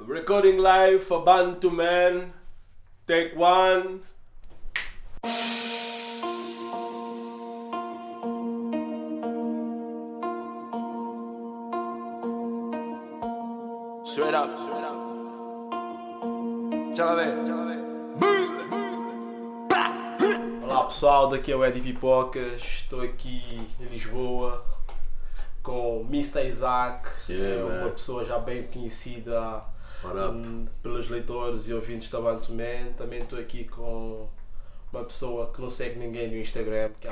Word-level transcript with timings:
Recording 0.00 0.58
live 0.58 1.02
for 1.02 1.24
Bantu 1.24 1.70
Man. 1.70 2.32
Take 3.06 3.34
one. 3.34 4.02
Straight 14.04 14.34
up. 14.34 14.50
Straight 14.58 14.84
up. 14.84 14.98
Já 16.96 17.04
lá 17.04 17.14
vem. 17.14 17.46
Já 17.46 17.54
lá 17.54 17.64
vem. 17.66 17.78
Olá 20.64 20.84
pessoal, 20.86 21.28
daqui 21.28 21.52
é 21.52 21.56
o 21.56 21.64
Eddie 21.64 21.80
Pipocas, 21.80 22.60
estou 22.62 23.00
aqui 23.02 23.66
em 23.80 23.84
Lisboa 23.84 24.62
com 25.62 26.00
o 26.00 26.06
Mr. 26.08 26.46
Isaac, 26.48 27.08
Yeah, 27.28 27.60
é 27.60 27.64
uma 27.64 27.84
man. 27.84 27.90
pessoa 27.90 28.24
já 28.24 28.38
bem 28.38 28.64
conhecida 28.64 29.62
Up? 30.04 30.16
hum, 30.16 30.66
pelos 30.82 31.08
leitores 31.08 31.68
e 31.68 31.74
ouvintes 31.74 32.10
da 32.10 32.20
Bantu 32.20 32.52
Man. 32.52 32.92
Também 32.96 33.22
estou 33.22 33.38
aqui 33.38 33.64
com 33.64 34.28
uma 34.92 35.04
pessoa 35.04 35.52
que 35.52 35.60
não 35.60 35.70
segue 35.70 35.98
ninguém 35.98 36.28
no 36.28 36.36
Instagram, 36.36 36.90
que 37.00 37.08
é 37.08 37.10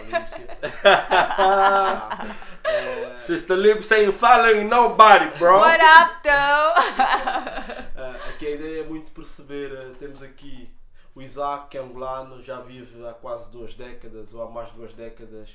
a. 0.85 2.27
É, 2.65 3.17
Sister 3.17 3.57
Lips 3.57 3.93
ain't 3.93 4.13
following 4.13 4.65
nobody, 4.65 5.27
bro. 5.39 5.59
What 5.61 5.81
up, 5.83 6.23
though? 6.23 7.87
Ah, 7.99 8.15
aqui 8.29 8.47
a 8.47 8.51
ideia 8.51 8.81
é 8.83 8.85
muito 8.85 9.11
perceber, 9.13 9.73
ah, 9.73 9.95
temos 9.99 10.23
aqui 10.23 10.71
o 11.15 11.23
Isaac, 11.23 11.71
que 11.71 11.79
é 11.79 11.81
angolano, 11.81 12.43
já 12.43 12.61
vive 12.61 13.07
há 13.07 13.15
quase 13.15 13.51
duas 13.51 13.73
décadas, 13.75 14.35
ou 14.35 14.43
há 14.43 14.51
mais 14.51 14.69
de 14.71 14.77
duas 14.77 14.93
décadas, 14.93 15.49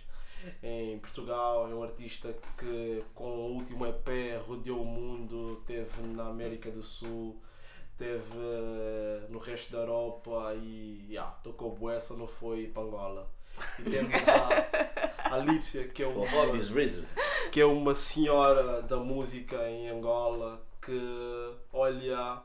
em 0.63 0.97
Portugal. 0.99 1.69
É 1.69 1.73
um 1.75 1.83
artista 1.83 2.33
que, 2.57 3.03
com 3.13 3.25
o 3.25 3.53
último 3.55 3.85
EP, 3.85 4.07
rodeou 4.47 4.81
o 4.81 4.85
mundo, 4.85 5.61
teve 5.65 6.01
na 6.03 6.27
América 6.27 6.69
do 6.71 6.83
Sul, 6.83 7.41
teve 7.97 8.23
ah, 8.37 9.27
no 9.29 9.39
resto 9.39 9.71
da 9.71 9.79
Europa 9.79 10.53
e 10.55 11.05
yeah, 11.09 11.31
tocou 11.43 11.75
bué, 11.75 11.99
só 12.01 12.15
não 12.15 12.27
foi 12.27 12.67
para 12.67 12.83
Angola. 12.83 13.29
E 13.79 13.83
temos 13.83 14.11
a, 14.27 15.35
a 15.35 15.37
Lípcia, 15.37 15.87
que 15.89 16.01
é 16.03 16.07
uma, 16.07 16.25
que 17.51 17.61
é 17.61 17.65
uma 17.65 17.95
senhora 17.95 18.81
da 18.81 18.97
música 18.97 19.69
em 19.69 19.89
Angola 19.89 20.61
que 20.81 20.99
olha 21.71 22.41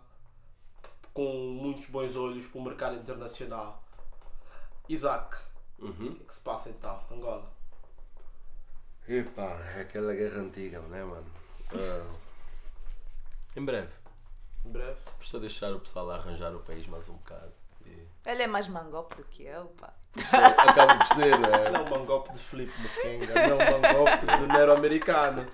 com 1.14 1.24
muitos 1.62 1.86
bons 1.86 2.14
olhos 2.16 2.46
para 2.46 2.60
o 2.60 2.64
mercado 2.64 2.96
internacional. 2.96 3.82
Isaac, 4.88 5.36
o 5.78 5.86
Uhum. 5.86 6.14
que 6.14 6.22
é 6.22 6.26
que 6.26 6.34
se 6.34 6.40
passa 6.42 6.68
então, 6.70 7.00
Angola? 7.10 7.50
Epá, 9.08 9.60
é 9.76 9.82
aquela 9.82 10.12
guerra 10.14 10.38
antiga, 10.40 10.80
né, 10.80 11.04
mano? 11.04 11.26
Ah, 11.72 12.14
em 13.56 13.64
breve. 13.64 13.92
Em 14.64 14.70
breve. 14.70 14.98
Estou 15.20 15.38
a 15.38 15.40
deixar 15.42 15.72
o 15.72 15.80
pessoal 15.80 16.10
arranjar 16.10 16.54
o 16.54 16.60
país 16.60 16.86
mais 16.88 17.08
um 17.08 17.14
bocado. 17.14 17.52
E... 17.86 18.06
Ele 18.26 18.42
é 18.42 18.46
mais 18.48 18.66
mangope 18.66 19.14
do 19.16 19.24
que 19.24 19.44
eu, 19.44 19.66
pá. 19.80 19.92
Acaba 20.58 20.96
por 20.96 21.06
ser, 21.14 21.38
não 21.38 21.48
Ele 21.48 21.76
é 21.76 21.78
é? 21.78 21.82
um 21.82 21.90
mangope 21.90 22.32
de 22.32 22.38
Felipe 22.38 22.72
Mukenga, 22.80 23.48
não 23.48 23.60
é 23.60 23.74
um 23.74 23.80
mangope 23.80 24.26
de 24.26 24.46
Nero 24.48 24.72
americano. 24.72 25.46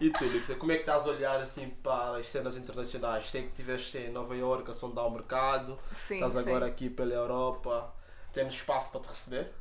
E 0.00 0.10
tu, 0.10 0.24
Lípcia, 0.24 0.56
como 0.56 0.72
é 0.72 0.74
que 0.76 0.82
estás 0.82 1.06
a 1.06 1.10
olhar 1.10 1.40
assim 1.40 1.70
para 1.82 2.18
as 2.18 2.28
cenas 2.28 2.56
internacionais? 2.56 3.30
Sei 3.30 3.42
que 3.42 3.48
estiveste 3.50 3.96
em 3.96 4.10
Nova 4.10 4.36
Iorque 4.36 4.70
a 4.70 4.74
sondar 4.74 5.06
o 5.06 5.10
mercado, 5.10 5.78
Sim, 5.92 6.16
estás 6.16 6.32
sim. 6.34 6.38
agora 6.50 6.66
aqui 6.66 6.90
pela 6.90 7.14
Europa. 7.14 7.94
Temos 8.34 8.54
espaço 8.54 8.90
para 8.90 9.00
te 9.00 9.08
receber? 9.08 9.52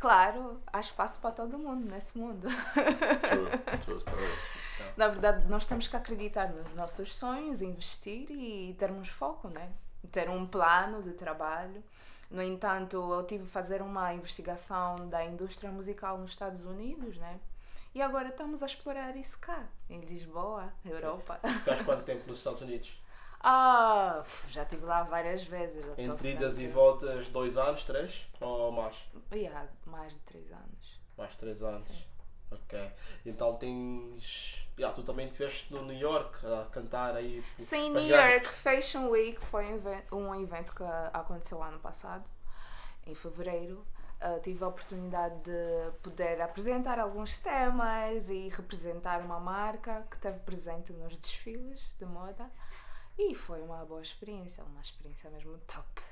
Claro, 0.00 0.58
há 0.72 0.80
espaço 0.80 1.18
para 1.20 1.30
todo 1.30 1.58
mundo 1.58 1.84
nesse 1.90 2.16
mundo. 2.16 2.48
True 3.84 3.98
story. 3.98 4.24
Na 4.96 5.08
verdade, 5.08 5.46
nós 5.46 5.66
temos 5.66 5.86
que 5.86 5.94
acreditar 5.94 6.48
nos 6.48 6.74
nossos 6.74 7.14
sonhos, 7.14 7.60
investir 7.60 8.26
e 8.30 8.74
termos 8.78 9.10
foco, 9.10 9.48
né? 9.48 9.70
Ter 10.10 10.30
um 10.30 10.46
plano 10.46 11.02
de 11.02 11.12
trabalho. 11.12 11.84
No 12.30 12.42
entanto, 12.42 12.96
eu 12.96 13.26
tive 13.26 13.44
que 13.44 13.50
fazer 13.50 13.82
uma 13.82 14.14
investigação 14.14 14.96
da 15.10 15.22
indústria 15.22 15.70
musical 15.70 16.16
nos 16.16 16.30
Estados 16.30 16.64
Unidos, 16.64 17.18
né? 17.18 17.38
E 17.94 18.00
agora 18.00 18.28
estamos 18.28 18.62
a 18.62 18.66
explorar 18.66 19.14
isso 19.16 19.38
cá, 19.38 19.64
em 19.90 20.00
Lisboa, 20.00 20.72
Europa. 20.82 21.38
Ficaste 21.58 21.84
quanto 21.84 22.04
tempo 22.04 22.26
nos 22.26 22.38
Estados 22.38 22.62
Unidos? 22.62 22.98
Ah, 23.42 24.22
já 24.48 24.62
estive 24.64 24.84
lá 24.84 25.02
várias 25.04 25.42
vezes. 25.44 25.84
Entre 25.96 26.32
idas 26.32 26.54
e 26.54 26.56
sempre- 26.56 26.72
voltas, 26.72 27.28
dois 27.28 27.56
anos, 27.56 27.84
três? 27.84 28.26
Ou 28.40 28.70
mais? 28.70 28.96
Yeah, 29.32 29.66
mais 29.86 30.14
de 30.14 30.20
três 30.20 30.52
anos. 30.52 31.00
Mais 31.16 31.34
três 31.36 31.62
anos. 31.62 31.84
Sim. 31.84 32.04
Ok. 32.50 32.92
Então 33.24 33.56
tens. 33.56 34.66
Yeah, 34.78 34.94
tu 34.94 35.02
também 35.02 35.26
estiveste 35.26 35.72
no 35.72 35.82
New 35.82 35.96
York 35.96 36.44
a 36.44 36.66
cantar 36.70 37.14
aí. 37.16 37.42
por- 37.56 37.62
Sim, 37.64 37.90
New. 37.90 38.02
York 38.08 38.48
Fashion 38.48 39.08
Week 39.08 39.38
foi 39.46 39.64
um 39.66 39.74
evento, 39.76 40.16
um 40.16 40.34
evento 40.42 40.74
que 40.74 40.82
aconteceu 41.12 41.62
ano 41.62 41.78
passado, 41.78 42.24
em 43.06 43.14
fevereiro. 43.14 43.86
Uh, 44.22 44.38
tive 44.42 44.62
a 44.62 44.68
oportunidade 44.68 45.34
de 45.44 45.90
poder 46.02 46.42
apresentar 46.42 46.98
alguns 46.98 47.38
temas 47.38 48.28
e 48.28 48.50
representar 48.50 49.20
uma 49.22 49.40
marca 49.40 50.06
que 50.10 50.16
esteve 50.16 50.40
presente 50.40 50.92
nos 50.92 51.16
desfiles 51.16 51.90
de 51.98 52.04
moda. 52.04 52.50
E 53.18 53.34
foi 53.34 53.60
uma 53.60 53.84
boa 53.84 54.00
experiência, 54.00 54.64
uma 54.64 54.80
experiência 54.80 55.30
mesmo 55.30 55.58
top. 55.66 56.02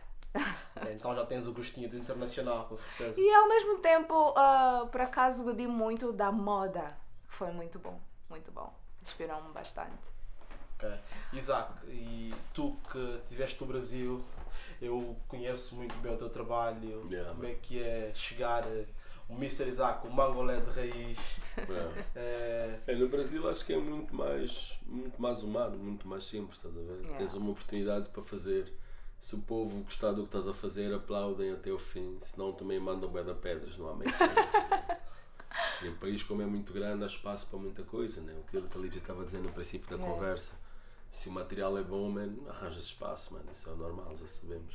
Ok, 0.76 0.92
Então 0.92 1.14
já 1.14 1.24
tens 1.24 1.46
o 1.46 1.52
gostinho 1.52 1.88
do 1.88 1.96
internacional, 1.96 2.66
com 2.66 2.76
certeza. 2.76 3.14
E 3.18 3.34
ao 3.34 3.48
mesmo 3.48 3.78
tempo, 3.78 4.30
uh, 4.30 4.86
por 4.88 5.00
acaso, 5.00 5.44
bebi 5.44 5.66
muito 5.66 6.12
da 6.12 6.30
moda, 6.30 6.96
que 7.28 7.34
foi 7.34 7.50
muito 7.50 7.78
bom, 7.78 7.98
muito 8.28 8.50
bom. 8.52 8.72
Inspirou-me 9.02 9.52
bastante. 9.52 9.96
Ok. 10.76 10.88
Isaac, 11.32 11.72
e 11.88 12.32
tu 12.54 12.76
que 12.92 13.20
estiveste 13.24 13.60
no 13.60 13.66
Brasil, 13.66 14.24
eu 14.80 15.16
conheço 15.26 15.74
muito 15.74 15.96
bem 15.96 16.14
o 16.14 16.16
teu 16.16 16.30
trabalho, 16.30 17.08
Yeah, 17.10 17.30
como 17.30 17.46
é 17.46 17.54
que 17.54 17.82
é 17.82 18.12
chegar 18.14 18.62
o 19.28 19.34
Mr. 19.34 19.68
Isaac, 19.68 20.06
o 20.06 20.10
mangolé 20.10 20.60
de 20.60 20.70
raiz. 20.70 21.18
Yeah. 21.58 22.02
eh, 22.16 22.78
É, 22.86 22.94
no 22.94 23.08
Brasil 23.08 23.48
acho 23.48 23.64
que 23.66 23.72
é 23.72 23.78
muito 23.78 24.14
mais, 24.14 24.78
muito 24.86 25.20
mais 25.20 25.42
humano, 25.42 25.76
muito 25.78 26.06
mais 26.08 26.24
simples, 26.24 26.56
estás 26.56 26.76
a 26.76 26.80
ver? 26.80 26.98
Yeah. 27.00 27.18
Tens 27.18 27.34
uma 27.34 27.50
oportunidade 27.50 28.08
para 28.10 28.22
fazer. 28.22 28.72
Se 29.20 29.34
o 29.34 29.38
povo 29.38 29.80
gostar 29.82 30.12
do 30.12 30.22
que 30.22 30.28
estás 30.28 30.46
a 30.46 30.54
fazer, 30.54 30.94
aplaudem 30.94 31.52
até 31.52 31.72
o 31.72 31.78
fim, 31.78 32.16
senão 32.20 32.52
também 32.52 32.78
mandam 32.78 33.10
bué 33.10 33.24
da 33.24 33.34
pedras, 33.34 33.76
não 33.76 33.88
há 33.90 33.96
meio. 33.96 34.12
E 35.82 35.88
o 35.88 35.96
país, 35.96 36.22
como 36.22 36.40
é 36.42 36.46
muito 36.46 36.72
grande, 36.72 37.02
há 37.02 37.06
espaço 37.08 37.48
para 37.50 37.58
muita 37.58 37.82
coisa, 37.82 38.20
né? 38.20 38.32
Aquilo 38.46 38.68
que 38.68 38.78
a 38.78 38.80
Lídia 38.80 38.98
estava 38.98 39.22
a 39.22 39.24
dizer 39.24 39.40
no 39.40 39.50
princípio 39.52 39.88
da 39.90 39.96
Yeah. 39.96 40.14
conversa. 40.14 40.52
Se 41.10 41.28
o 41.28 41.32
material 41.32 41.76
é 41.78 41.82
bom, 41.82 42.08
man, 42.10 42.32
arranjas 42.48 42.84
espaço, 42.84 43.32
mano. 43.34 43.46
Isso 43.52 43.68
é 43.68 43.72
o 43.72 43.76
normal, 43.76 44.16
já 44.16 44.26
sabemos. 44.28 44.74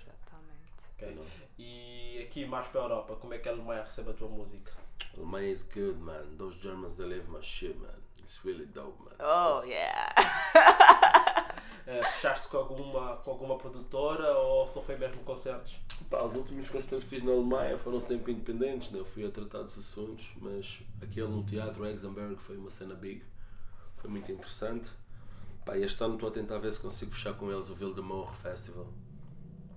Exatamente. 1.00 1.20
ok. 1.20 1.40
Não. 1.40 1.44
E 1.58 2.24
aqui 2.24 2.46
mais 2.46 2.68
para 2.68 2.82
a 2.82 2.84
Europa, 2.86 3.16
como 3.16 3.34
é 3.34 3.38
que 3.38 3.50
a 3.50 3.52
Alemanha 3.52 3.84
recebe 3.84 4.10
a 4.12 4.14
tua 4.14 4.28
música? 4.28 4.72
Alemanha 5.16 5.52
is 5.52 5.64
good, 5.64 6.00
man. 6.00 6.36
Those 6.38 6.58
Germans, 6.60 6.96
they 6.96 7.06
live 7.06 7.30
my 7.30 7.42
shit, 7.42 7.78
man. 7.80 8.02
It's 8.20 8.44
really 8.44 8.66
dope, 8.66 8.98
man. 9.04 9.16
Oh, 9.20 9.64
yeah! 9.64 10.14
Eh, 11.86 12.02
fechaste 12.02 12.48
com 12.48 12.58
alguma, 12.58 13.18
com 13.18 13.32
alguma 13.32 13.58
produtora 13.58 14.38
ou 14.38 14.66
só 14.70 14.82
foi 14.82 14.96
mesmo 14.96 15.22
concertos? 15.24 15.78
Pá, 16.10 16.24
os 16.24 16.34
últimos 16.34 16.70
concertos 16.70 17.04
que 17.04 17.10
fiz 17.10 17.24
na 17.24 17.34
Alemanha 17.34 17.78
foram 17.78 18.00
sempre 18.00 18.32
independentes, 18.32 18.90
né? 18.92 19.00
eu 19.00 19.06
fui 19.06 19.26
a 19.26 19.30
tratar 19.30 19.64
dos 19.64 19.78
assuntos, 19.78 20.32
mas 20.38 20.82
aquele 21.02 21.28
no 21.28 21.44
teatro 21.44 21.86
Exenberg 21.86 22.38
foi 22.38 22.56
uma 22.56 22.70
cena 22.70 22.96
big, 22.96 23.22
foi 23.98 24.10
muito 24.10 24.32
interessante. 24.32 24.90
Pá, 25.66 25.78
este 25.78 26.02
ano 26.02 26.14
estou 26.14 26.30
a 26.30 26.32
tentar 26.32 26.58
ver 26.60 26.72
se 26.72 26.80
consigo 26.80 27.12
fechar 27.12 27.34
com 27.34 27.52
eles 27.52 27.70
o 27.70 27.76
Ville 27.76 27.94
de 27.94 28.02
Morro 28.02 28.34
Festival, 28.34 28.88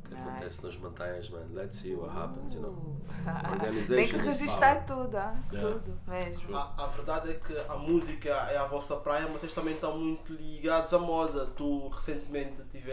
que 0.08 0.14
Nice. 0.14 0.28
acontece 0.28 0.66
nas 0.66 0.76
montanhas, 0.78 1.28
man. 1.30 1.46
Let's 1.52 1.76
see 1.78 1.94
what 1.94 2.14
happens, 2.16 2.54
you 2.54 2.60
know. 2.62 2.96
Tem 3.88 4.06
que 4.08 4.16
is 4.16 4.22
registrar 4.24 4.84
tudo, 4.86 5.16
ah, 5.16 5.34
Yeah. 5.52 5.72
tudo 5.74 5.98
mesmo. 6.06 6.56
A, 6.56 6.84
a 6.84 6.86
verdade 6.86 7.30
é 7.30 7.34
que 7.34 7.56
a 7.68 7.76
música 7.76 8.28
é 8.28 8.56
a 8.56 8.64
vossa 8.66 8.96
praia, 8.96 9.22
mas 9.28 9.40
vocês 9.40 9.52
também 9.52 9.74
estão 9.74 9.96
muito 9.98 10.32
ligados 10.32 10.92
à 10.94 10.98
moda. 10.98 11.46
Tu 11.56 11.88
recentemente 11.88 12.62
tive. 12.70 12.92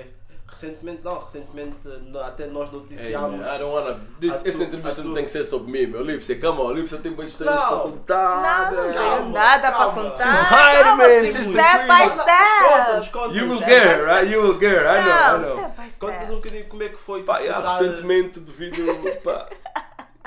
Recentemente 0.54 1.02
não, 1.04 1.20
recentemente 1.24 1.76
no- 1.84 2.20
até 2.20 2.46
nós 2.48 2.70
Hey, 2.72 2.80
noticiámos. 2.80 3.40
man, 3.40 3.56
I 3.56 3.58
don't 3.60 3.74
wanna. 3.76 4.00
This, 4.20 4.36
A 4.36 4.40
tu- 4.40 4.48
essa 4.50 4.64
entrevista 4.64 5.02
a 5.02 5.04
não 5.04 5.12
tu- 5.12 5.16
tem 5.16 5.26
que 5.26 5.32
ser 5.32 5.44
sobre 5.44 5.72
mim, 5.72 5.88
meu. 5.92 6.04
Lipsy, 6.04 6.36
come 6.36 6.60
on, 6.62 6.72
Lipsy 6.72 6.98
tem 7.00 7.12
muitas 7.12 7.34
histórias 7.34 7.60
Não. 7.60 7.68
para 7.68 7.78
contar. 7.80 8.42
Não, 8.42 8.42
não 8.44 8.84
man. 8.88 8.94
tenho 8.94 8.94
calma, 9.10 9.30
nada 9.32 9.72
calma. 9.72 9.94
para 9.94 10.04
contar. 10.12 10.24
She's 10.24 10.42
hiding, 10.52 10.84
Calma, 10.84 10.98
man. 10.98 11.10
filho, 11.10 11.32
She's 11.32 11.44
Step 11.46 11.82
by. 11.82 11.88
Conta-nos, 11.88 12.22
step. 12.22 13.12
conta-nos. 13.12 13.36
You 13.36 13.50
will 13.50 13.60
get 13.60 13.84
her, 13.84 14.06
right? 14.06 14.32
You 14.32 14.42
will 14.42 14.60
get 14.60 14.72
her, 14.74 14.88
I 14.88 15.04
know, 15.04 15.12
I 15.12 15.32
Não, 15.32 15.40
know. 15.40 15.58
step 15.58 15.72
by 15.82 15.90
Conta-nos 16.00 16.24
um 16.24 16.26
step. 16.26 16.36
bocadinho 16.36 16.66
como 16.66 16.84
é 16.84 16.90
que 16.90 16.98
foi. 16.98 17.24
Pá, 17.24 17.40
yeah, 17.40 17.62
tentar- 17.62 17.78
recentemente, 17.80 18.40
devido. 18.40 19.22
Pá, 19.24 19.50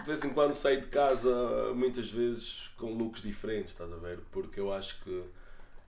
de 0.01 0.07
vez 0.07 0.25
em 0.25 0.31
quando 0.31 0.55
saio 0.55 0.81
de 0.81 0.87
casa, 0.89 1.31
muitas 1.75 2.09
vezes 2.11 2.71
com 2.77 2.87
looks 2.93 3.23
diferentes, 3.23 3.71
estás 3.73 3.93
a 3.93 3.97
ver? 3.97 4.19
Porque 4.33 4.61
eu 4.61 4.73
acho 4.73 5.01
que 5.03 5.23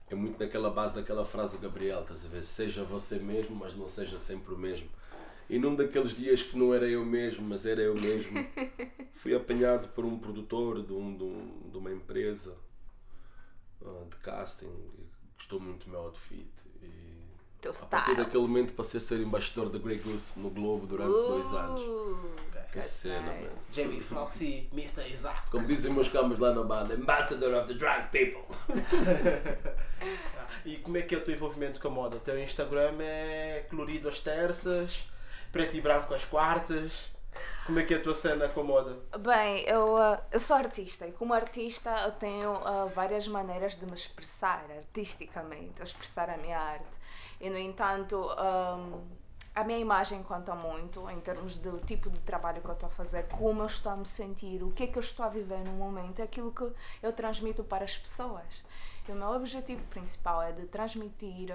é 0.09 0.15
muito 0.15 0.39
naquela 0.39 0.69
base 0.69 0.95
daquela 0.95 1.25
frase 1.25 1.57
do 1.57 1.61
Gabriel, 1.61 2.01
estás 2.01 2.25
a 2.25 2.29
ver? 2.29 2.43
Seja 2.43 2.83
você 2.83 3.17
mesmo, 3.19 3.55
mas 3.55 3.75
não 3.75 3.87
seja 3.89 4.17
sempre 4.19 4.53
o 4.53 4.57
mesmo. 4.57 4.87
E 5.49 5.57
num 5.57 5.75
daqueles 5.75 6.15
dias 6.15 6.41
que 6.43 6.57
não 6.57 6.73
era 6.73 6.87
eu 6.87 7.03
mesmo, 7.05 7.47
mas 7.47 7.65
era 7.65 7.81
eu 7.81 7.95
mesmo, 7.95 8.37
fui 9.15 9.35
apanhado 9.35 9.87
por 9.89 10.05
um 10.05 10.17
produtor 10.19 10.81
de, 10.83 10.93
um, 10.93 11.15
de, 11.17 11.23
um- 11.23 11.69
de 11.71 11.77
uma 11.77 11.91
empresa 11.91 12.55
ah, 13.85 14.03
de 14.09 14.15
casting 14.17 14.67
que 14.67 15.07
gostou 15.37 15.59
muito 15.59 15.85
do 15.85 15.91
meu 15.91 16.01
outfit 16.01 16.47
e 16.83 17.19
Teu 17.61 17.71
A 17.71 17.85
partir 17.85 18.11
style. 18.11 18.17
daquele 18.25 18.43
momento 18.43 18.73
passei 18.73 18.99
a 18.99 19.01
ser 19.01 19.19
embaixador 19.19 19.69
da 19.69 19.77
Grey 19.79 19.97
Goose 19.99 20.39
no 20.39 20.49
Globo 20.49 20.85
durante 20.87 21.11
dois 21.11 21.47
anos. 21.53 21.81
Uh, 22.69 22.71
Que 22.71 22.79
that's 22.79 22.91
cena, 22.91 23.21
nice. 23.33 23.43
mano. 23.43 23.55
Jamie 23.73 24.01
Foxy, 24.01 24.69
Mr. 24.71 25.09
Isaac. 25.09 25.49
Como 25.49 25.65
dizem 25.65 25.91
meus 25.91 26.09
camas 26.09 26.39
lá 26.39 26.53
na 26.53 26.63
banda, 26.63 26.93
Ambassador 26.93 27.53
of 27.55 27.67
the 27.67 27.73
Drunk 27.73 28.09
People. 28.11 28.43
E 30.65 30.77
como 30.77 30.97
é 30.97 31.01
que 31.01 31.15
é 31.15 31.17
o 31.17 31.23
teu 31.23 31.33
envolvimento 31.33 31.79
com 31.79 31.87
a 31.87 31.91
moda? 31.91 32.17
O 32.17 32.19
teu 32.19 32.37
Instagram 32.41 32.97
é 33.01 33.65
colorido 33.69 34.09
às 34.09 34.19
terças, 34.19 35.05
preto 35.51 35.75
e 35.77 35.81
branco 35.81 36.13
às 36.13 36.25
quartas. 36.25 37.09
Como 37.65 37.79
é 37.79 37.83
que 37.83 37.93
é 37.93 37.97
a 37.97 38.01
tua 38.01 38.15
cena 38.15 38.47
com 38.49 38.61
a 38.61 38.63
moda? 38.63 38.97
Bem, 39.19 39.63
eu, 39.67 39.95
ah, 39.97 40.21
eu 40.31 40.39
sou 40.39 40.55
artista 40.57 41.07
e 41.07 41.11
como 41.11 41.33
artista 41.33 41.89
eu 42.03 42.11
tenho 42.11 42.53
ah, 42.65 42.85
várias 42.93 43.27
maneiras 43.27 43.75
de 43.75 43.85
me 43.85 43.93
expressar 43.93 44.65
artisticamente, 44.75 45.81
expressar 45.81 46.29
a 46.29 46.37
minha 46.37 46.59
arte. 46.59 46.97
E 47.39 47.49
no 47.49 47.57
entanto, 47.57 48.29
ahm, 48.37 49.01
a 49.59 49.63
minha 49.65 49.77
imagem 49.77 50.23
conta 50.23 50.55
muito 50.55 51.09
em 51.09 51.19
termos 51.19 51.59
do 51.59 51.79
tipo 51.79 52.09
de 52.09 52.19
trabalho 52.21 52.61
que 52.61 52.67
eu 52.67 52.73
estou 52.73 52.87
a 52.87 52.91
fazer, 52.91 53.27
como 53.27 53.61
eu 53.61 53.65
estou 53.67 53.91
a 53.91 53.97
me 53.97 54.05
sentir, 54.05 54.63
o 54.63 54.71
que 54.71 54.83
é 54.83 54.87
que 54.87 54.97
eu 54.97 55.01
estou 55.01 55.25
a 55.25 55.29
viver 55.29 55.59
no 55.65 55.71
momento, 55.73 56.21
é 56.21 56.23
aquilo 56.23 56.51
que 56.51 56.71
eu 57.03 57.11
transmito 57.11 57.63
para 57.63 57.83
as 57.83 57.97
pessoas. 57.97 58.63
E 59.07 59.11
o 59.11 59.15
meu 59.15 59.29
objetivo 59.29 59.83
principal 59.87 60.41
é 60.41 60.53
de 60.53 60.65
transmitir 60.67 61.51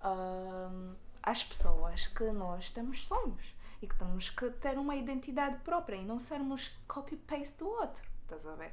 ahm, 0.00 0.94
às 1.20 1.42
pessoas 1.42 2.06
que 2.06 2.30
nós 2.30 2.70
temos 2.70 3.06
sonhos 3.06 3.56
e 3.82 3.88
que 3.88 3.96
temos 3.96 4.30
que 4.30 4.50
ter 4.50 4.78
uma 4.78 4.94
identidade 4.94 5.56
própria 5.64 5.96
e 5.96 6.04
não 6.04 6.20
sermos 6.20 6.72
copy-paste 6.86 7.58
do 7.58 7.68
outro. 7.68 8.02
Estás 8.22 8.46
a 8.46 8.54
ver? 8.54 8.72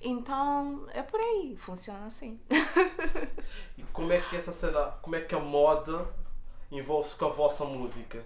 Então 0.00 0.86
é 0.94 1.02
por 1.02 1.20
aí, 1.20 1.56
funciona 1.58 2.06
assim. 2.06 2.40
E 3.76 3.82
como 3.92 4.12
é 4.12 4.20
que 4.20 4.36
essa 4.36 4.52
cena, 4.52 4.92
como 5.02 5.16
é 5.16 5.20
que 5.20 5.34
a 5.34 5.40
moda 5.40 6.08
envolve-se 6.78 7.14
com 7.16 7.26
a 7.26 7.30
vossa 7.30 7.64
música? 7.64 8.24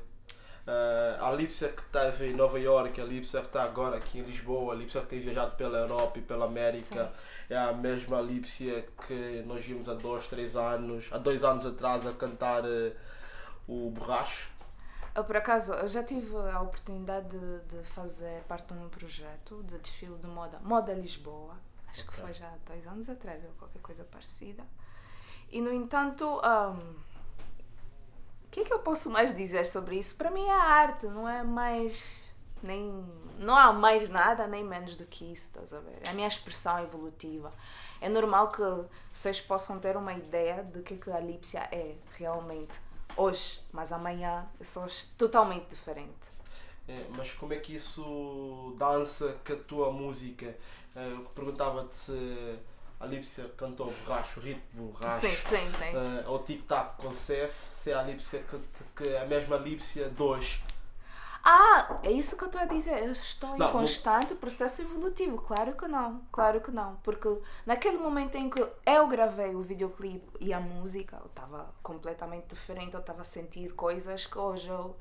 Ah, 0.67 1.29
a 1.29 1.33
Lipsia 1.33 1.69
que 1.71 1.81
esteve 1.81 2.27
em 2.31 2.35
Nova 2.35 2.59
York, 2.61 3.01
a 3.01 3.05
Lipsia 3.05 3.41
que 3.41 3.47
está 3.47 3.63
agora 3.63 3.97
aqui 3.97 4.19
em 4.19 4.23
Lisboa, 4.23 4.75
a 4.75 4.77
Lipsia 4.77 5.01
que 5.01 5.07
tem 5.09 5.21
viajado 5.21 5.57
pela 5.57 5.79
Europa 5.79 6.19
e 6.19 6.23
pela 6.23 6.45
América, 6.45 7.11
é 7.49 7.57
a 7.57 7.73
mesma 7.73 8.21
Lipsia 8.21 8.87
que 9.07 9.43
nós 9.47 9.65
vimos 9.65 9.89
há 9.89 9.95
dois, 9.95 10.27
três 10.27 10.57
anos, 10.57 11.07
há 11.11 11.17
dois 11.17 11.43
anos 11.43 11.65
atrás 11.65 12.07
a 12.07 12.13
cantar 12.13 12.65
eh, 12.67 12.93
o 13.67 13.91
Borracho. 13.91 14.51
Eu, 15.15 15.25
por 15.25 15.37
acaso, 15.37 15.73
eu 15.73 15.89
já 15.89 16.05
tive 16.05 16.37
a 16.37 16.61
oportunidade 16.61 17.29
de, 17.31 17.61
de 17.77 17.83
fazer 17.89 18.43
parte 18.43 18.73
de 18.73 18.79
um 18.79 18.89
projeto 18.91 19.63
de 19.65 19.79
desfile 19.79 20.17
de 20.19 20.27
moda, 20.27 20.59
Moda 20.63 20.93
Lisboa. 20.93 21.57
Acho 21.89 22.05
que 22.05 22.11
Ok. 22.11 22.25
foi 22.25 22.35
já 22.35 22.47
há 22.47 22.57
dois 22.67 22.87
anos 22.87 23.09
atrás, 23.09 23.43
ou 23.43 23.51
qualquer 23.59 23.81
coisa 23.81 24.05
parecida. 24.05 24.63
E, 25.51 25.63
no 25.63 25.73
entanto, 25.73 26.41
ahm, 26.45 26.95
o 28.49 28.51
que 28.51 28.61
é 28.61 28.65
que 28.65 28.73
eu 28.73 28.79
posso 28.79 29.11
mais 29.11 29.35
dizer 29.37 29.67
sobre 29.67 29.97
isso? 29.99 30.17
Para 30.17 30.31
mim 30.31 30.45
é 30.45 30.51
arte, 30.59 31.07
não 31.07 31.29
é 31.29 31.43
mais. 31.43 32.27
Nem, 32.63 33.07
não 33.39 33.55
há 33.55 33.73
mais 33.73 34.09
nada 34.09 34.47
nem 34.47 34.65
menos 34.65 34.97
do 34.97 35.05
que 35.05 35.31
isso, 35.33 35.49
estás 35.49 35.73
a 35.73 35.79
ver? 35.79 35.99
É 36.05 36.09
a 36.09 36.13
minha 36.15 36.27
expressão 36.27 36.83
evolutiva. 36.83 37.53
É 38.01 38.09
normal 38.09 38.51
que 38.51 38.63
vocês 39.15 39.41
possam 39.41 39.79
ter 39.79 39.97
uma 39.97 40.15
ideia 40.15 40.65
de 40.65 40.83
que, 40.83 40.97
que 40.97 41.11
a 41.11 41.21
Lipsia 41.21 41.69
é 41.71 41.95
realmente 42.17 42.81
hoje, 43.17 43.61
mas 43.71 43.93
amanhã 43.93 44.47
eu 44.59 44.65
sou 44.65 44.89
totalmente 45.17 45.69
diferente. 45.69 46.39
É, 46.89 47.05
mas 47.17 47.33
como 47.35 47.53
é 47.53 47.59
que 47.59 47.77
isso 47.77 48.75
dança 48.79 49.37
com 49.47 49.53
a 49.53 49.57
tua 49.57 49.93
música? 49.93 50.57
É, 50.97 51.13
eu 51.13 51.21
perguntava-te 51.35 51.95
se 51.95 52.59
a 52.99 53.07
Lipsia 53.07 53.49
cantou 53.57 53.93
borracho, 53.93 54.41
ritmo 54.41 54.93
borracho. 54.93 55.21
Sim, 55.21 55.37
sim, 55.47 55.73
sim. 55.73 55.97
eh, 55.97 56.25
ao 56.27 56.41
tic-tac 56.41 56.97
com 57.01 57.15
Cef, 57.15 57.55
se 57.89 57.93
é 57.93 57.95
a 57.95 58.03
Lipsia 58.03 58.43
que, 58.43 59.03
que 59.03 59.09
é 59.09 59.23
a 59.23 59.27
mesma 59.27 59.57
Lipsia 59.57 60.11
2. 60.11 60.63
Ah, 61.43 62.01
é 62.03 62.11
isso 62.11 62.37
que 62.37 62.45
eu 62.45 62.49
estou 62.49 62.61
a 62.61 62.67
dizer. 62.67 63.03
Eu 63.03 63.13
estou 63.13 63.55
em 63.55 63.59
Não, 63.59 63.73
constante 63.73 64.35
processo 64.35 64.83
evolutivo. 64.83 65.39
Claro 65.39 65.75
que 65.75 65.89
não, 65.89 66.21
claro 66.31 66.61
que 66.61 66.71
não. 66.71 66.97
Porque 66.97 67.29
naquele 67.65 67.97
momento 67.97 68.35
em 68.35 68.51
que 68.51 68.61
eu 68.85 69.07
gravei 69.07 69.55
o 69.55 69.63
videoclipe 69.63 70.29
e 70.39 70.53
a 70.53 70.61
música, 70.61 71.17
eu 71.19 71.27
estava 71.27 71.73
completamente 71.83 72.49
diferente. 72.49 72.93
Eu 72.93 73.01
estava 73.01 73.23
a 73.23 73.25
sentir 73.25 73.73
coisas 73.73 74.27
que 74.27 74.37
hoje 74.37 74.69
eu 74.69 74.95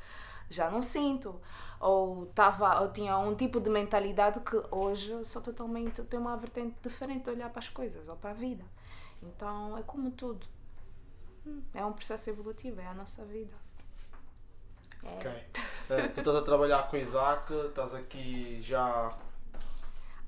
já 0.50 0.70
não 0.70 0.82
sinto. 0.82 1.42
Ou 1.82 2.28
tava, 2.28 2.82
eu 2.82 2.94
tinha 2.94 3.18
um 3.18 3.36
tipo 3.36 3.60
de 3.60 3.70
mentalidade 3.70 4.40
que 4.40 4.56
hoje 4.72 5.12
eu 5.12 5.26
sou 5.26 5.42
totalmente. 5.42 6.02
tenho 6.04 6.22
uma 6.22 6.38
vertente 6.38 6.78
diferente 6.82 7.26
de 7.26 7.32
olhar 7.32 7.50
para 7.50 7.60
as 7.60 7.68
coisas 7.68 8.08
ou 8.08 8.16
para 8.16 8.30
a 8.30 8.34
vida. 8.34 8.64
Então 9.22 9.78
é 9.78 9.84
como 9.84 10.12
tudo. 10.12 10.48
É 11.74 11.86
um 11.86 11.94
processo 11.94 12.30
evolutivo, 12.30 12.82
é 12.82 12.88
a 12.88 12.94
nossa 12.94 13.24
vida. 13.26 13.56
É. 15.04 15.10
Ok. 15.10 15.32
Eh, 15.90 16.08
tu 16.10 16.20
estás 16.20 16.36
a 16.36 16.42
trabalhar 16.42 16.90
com 16.90 16.98
o 16.98 17.00
Isaac, 17.00 17.54
estás 17.54 17.94
aqui 17.96 18.62
já. 18.62 19.14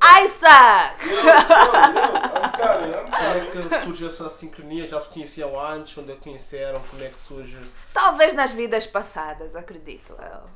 Isaac! 0.01 1.04
I'm 1.04 2.51
coming, 2.56 2.94
I'm 2.94 3.51
Como 3.51 3.66
é 3.66 3.80
que 3.80 3.86
surge 3.86 4.07
essa 4.07 4.31
sincronia? 4.31 4.88
Já 4.88 5.01
se 5.01 5.10
conheciam 5.10 5.60
antes? 5.60 5.98
Onde 5.98 6.13
é 6.13 6.16
que 6.16 6.21
conheceram? 6.21 6.81
Como 6.83 7.04
é 7.04 7.10
que 7.10 7.22
surge? 7.22 7.60
Talvez 7.94 8.33
nas 8.33 8.54
vidas 8.54 8.88
passadas, 8.88 9.56
acredito 9.56 10.13
eu. 10.13 10.50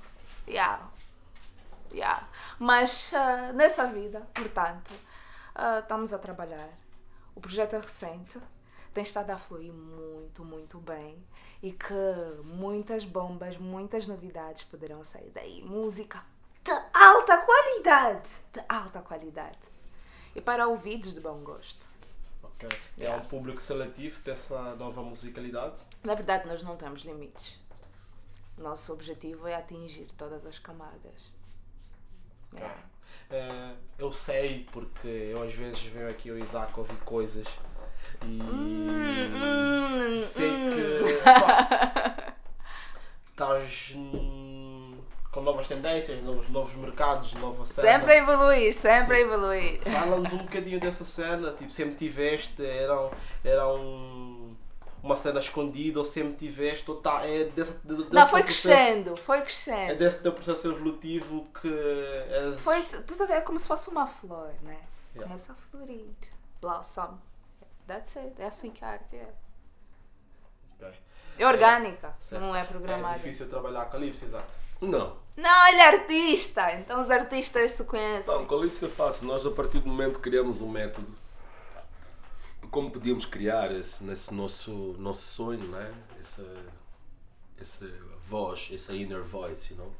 Yeah. 0.47 0.89
Yeah. 1.91 2.27
Mas 2.57 3.11
ah, 3.13 3.51
nessa 3.53 3.87
vida, 3.87 4.25
portanto, 4.33 4.91
ah, 5.53 5.79
estamos 5.79 6.13
a 6.13 6.17
trabalhar. 6.17 6.69
O 7.35 7.41
projeto 7.41 7.75
é 7.75 7.79
recente, 7.79 8.39
tem 8.93 9.03
estado 9.03 9.31
a 9.31 9.37
fluir 9.37 9.71
muito, 9.73 10.43
muito 10.45 10.77
bem 10.79 11.17
e 11.61 11.71
que 11.71 11.93
muitas 12.43 13.05
bombas, 13.05 13.57
muitas 13.57 14.07
novidades 14.07 14.63
poderão 14.63 15.03
sair 15.03 15.31
daí. 15.33 15.61
Música 15.63 16.23
de 16.63 16.71
alta 16.93 17.37
qualidade! 17.39 18.29
De 18.53 18.61
alta 18.69 19.01
qualidade. 19.01 19.57
E 20.35 20.41
para 20.41 20.67
ouvidos 20.67 21.13
de 21.13 21.19
bom 21.19 21.39
gosto. 21.39 21.85
Ok. 22.41 22.69
É 22.97 23.01
Yeah. 23.03 23.21
um 23.23 23.27
público 23.27 23.61
seletivo 23.61 24.21
dessa 24.21 24.75
nova 24.75 25.01
musicalidade? 25.01 25.75
Na 26.03 26.13
verdade, 26.15 26.47
nós 26.47 26.63
não 26.63 26.77
temos 26.77 27.01
limites. 27.03 27.59
Nosso 28.57 28.93
objetivo 28.93 29.47
é 29.47 29.55
atingir 29.55 30.07
todas 30.17 30.45
as 30.45 30.59
camadas. 30.59 31.31
Yeah. 32.53 32.83
Eh, 33.29 33.75
eu 33.97 34.13
sei 34.13 34.65
porque 34.71 35.07
eu 35.07 35.41
às 35.43 35.53
vezes 35.53 35.81
venho 35.83 36.07
aqui 36.09 36.29
ao 36.29 36.37
Isaac 36.37 36.77
ouvir 36.79 36.97
coisas 36.99 37.47
e 38.25 38.41
Hum, 38.41 40.23
sei 40.27 40.49
hum. 40.49 40.69
que 40.71 41.13
pá, 41.23 42.33
estás 43.31 43.93
hum, 43.95 44.97
com 45.31 45.41
novas 45.41 45.67
tendências, 45.67 46.21
novos, 46.23 46.47
novos 46.49 46.73
mercados, 46.75 47.33
nova 47.33 47.65
cena. 47.65 47.91
Sempre 47.91 48.13
a 48.13 48.17
evoluir, 48.17 48.73
sempre 48.73 49.15
a 49.17 49.19
evoluir. 49.21 49.81
Fala-nos 49.83 50.31
um 50.33 50.37
bocadinho 50.37 50.79
dessa 50.79 51.05
cena, 51.05 51.51
tipo, 51.53 51.71
sempre 51.71 51.95
tiveste, 51.95 52.63
era, 52.65 53.09
era 53.43 53.67
um, 53.67 54.55
uma 55.01 55.17
cena 55.17 55.39
escondida 55.39 55.97
ou 55.99 56.05
sempre 56.05 56.35
tiveste, 56.35 56.89
ou 56.89 56.97
tá, 56.97 57.25
é 57.25 57.45
desse, 57.45 57.73
de- 57.83 57.95
desse 57.95 58.13
Não, 58.13 58.27
foi 58.27 58.41
teu 58.43 58.47
processo- 58.51 58.67
crescendo, 58.67 59.17
foi 59.17 59.37
É 59.37 59.41
crescendo. 59.41 59.97
desse 59.99 60.21
teu 60.21 60.31
processo 60.33 60.67
evolutivo 60.67 61.47
que 61.59 61.67
é, 61.67 62.53
Foi, 62.59 62.77
a 62.77 63.25
ver, 63.25 63.33
é 63.33 63.41
como 63.41 63.57
se 63.57 63.67
fosse 63.67 63.89
uma 63.89 64.05
flor, 64.07 64.51
né? 64.61 64.77
Yeah. 65.15 65.27
Começa 65.27 65.51
a 65.51 65.55
florir. 65.55 66.05
Blossom. 66.61 67.17
That's 67.87 68.17
it. 68.17 68.41
É 68.41 68.45
assim 68.47 68.71
que 68.71 68.83
a 68.83 68.89
arte 68.89 69.15
é. 69.15 69.33
Ok. 70.79 70.93
É 71.37 71.47
orgânica, 71.47 72.15
Certo. 72.29 72.41
não 72.41 72.55
é 72.55 72.61
É 72.61 72.63
programada. 72.63 73.17
difícil 73.17 73.49
trabalhar 73.49 73.85
com 73.85 73.97
a 73.97 73.99
Lipsia, 73.99 74.27
Isaac. 74.27 74.45
Não. 74.81 75.17
Não, 75.35 75.67
ele 75.69 75.79
é 75.79 75.87
artista, 75.87 76.71
então 76.73 77.01
os 77.01 77.09
artistas 77.09 77.71
se 77.71 77.83
conhecem. 77.85 78.31
Não, 78.33 78.45
com 78.45 78.55
o 78.55 78.63
Lips 78.63 78.83
é 78.83 78.87
fácil. 78.89 79.25
Nós, 79.27 79.43
a 79.45 79.49
partir 79.51 79.79
do 79.79 79.87
momento 79.87 80.15
que 80.19 80.29
criamos 80.29 80.61
um 80.61 80.69
método, 80.69 81.07
como 82.69 82.91
podíamos 82.91 83.25
criar 83.25 83.71
esse, 83.71 84.03
nesse 84.03 84.33
nosso, 84.33 84.71
nosso 84.99 85.21
sonho, 85.21 85.63
né? 85.69 85.91
essa, 86.19 86.45
essa 87.59 87.87
voz, 88.27 88.69
essa 88.73 88.93
inner 88.93 89.23
voice, 89.23 89.73
you 89.73 89.77
know? 89.79 89.91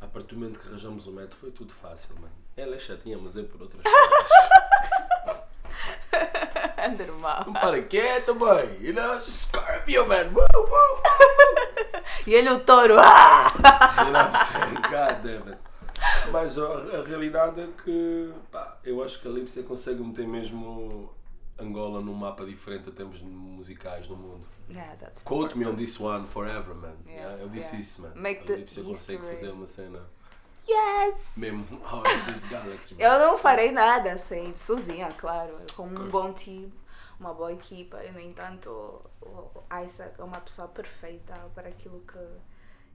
a 0.00 0.06
partir 0.06 0.34
do 0.34 0.40
momento 0.40 0.58
que 0.58 0.66
arranjamos 0.68 1.06
o 1.06 1.12
método, 1.12 1.36
foi 1.36 1.50
tudo 1.52 1.72
fácil, 1.72 2.14
mano. 2.16 2.32
Ela 2.56 2.74
é 2.74 2.78
chatinha, 2.78 3.18
mas 3.18 3.36
é 3.36 3.42
por 3.42 3.62
outras 3.62 3.82
coisas. 3.82 5.46
É 6.86 7.06
normal. 7.06 7.44
Para 7.52 7.82
quieto, 7.82 8.34
boy. 8.34 8.78
You 8.80 8.94
know, 8.94 9.20
Scorpio, 9.20 10.06
man. 10.06 10.28
Woo, 10.32 10.46
woo. 10.54 11.02
E 12.26 12.34
ele 12.34 12.50
o 12.50 12.60
touro. 12.60 12.96
Ah! 12.98 13.52
You 14.04 14.12
know 14.12 14.24
what 14.24 14.50
I'm? 14.54 14.74
God 14.82 15.22
damn 15.22 15.48
it. 15.52 15.58
Mas 16.30 16.58
a, 16.58 16.66
a 16.66 17.02
realidade 17.02 17.60
é 17.60 17.68
que 17.84 18.32
pá, 18.50 18.78
eu 18.84 19.02
acho 19.02 19.20
que 19.20 19.28
a 19.28 19.30
Lipsia 19.30 19.62
consegue 19.62 20.02
meter 20.02 20.26
mesmo 20.26 21.12
Angola 21.58 22.00
num 22.00 22.14
mapa 22.14 22.44
diferente 22.44 22.90
em 22.90 22.92
termos 22.92 23.20
musicais 23.22 24.08
no 24.08 24.16
mundo. 24.16 24.44
Yeah, 24.68 24.96
Quote 25.24 25.56
me 25.56 25.66
on 25.66 25.76
this 25.76 26.00
one 26.00 26.26
forever, 26.26 26.74
man. 26.74 26.96
Yeah, 27.06 27.22
Yeah, 27.22 27.42
eu 27.42 27.48
disse 27.48 27.80
isso, 27.80 28.02
man. 28.02 28.12
Make 28.14 28.52
a 28.52 28.56
Lipsia 28.56 28.82
consegue 28.82 29.22
fazer 29.22 29.50
uma 29.50 29.66
cena 29.66 30.00
Yes! 30.68 31.32
mesmo 31.36 31.64
of 31.84 32.32
this 32.32 32.44
galaxy. 32.46 32.96
Eu 32.98 33.18
não 33.18 33.38
farei 33.38 33.70
nada 33.70 34.12
assim, 34.12 34.52
sozinha, 34.54 35.08
claro, 35.16 35.56
com 35.76 35.84
um 35.84 36.08
bom 36.08 36.32
time, 36.32 36.72
uma 37.20 37.32
boa 37.32 37.52
equipa 37.52 38.02
e, 38.04 38.10
no 38.10 38.20
entanto, 38.20 38.70
o 39.20 39.62
o 39.66 39.84
Isaac 39.84 40.20
é 40.20 40.24
uma 40.24 40.40
pessoa 40.40 40.68
perfeita 40.68 41.34
para 41.54 41.68
aquilo 41.68 42.00
que 42.00 42.18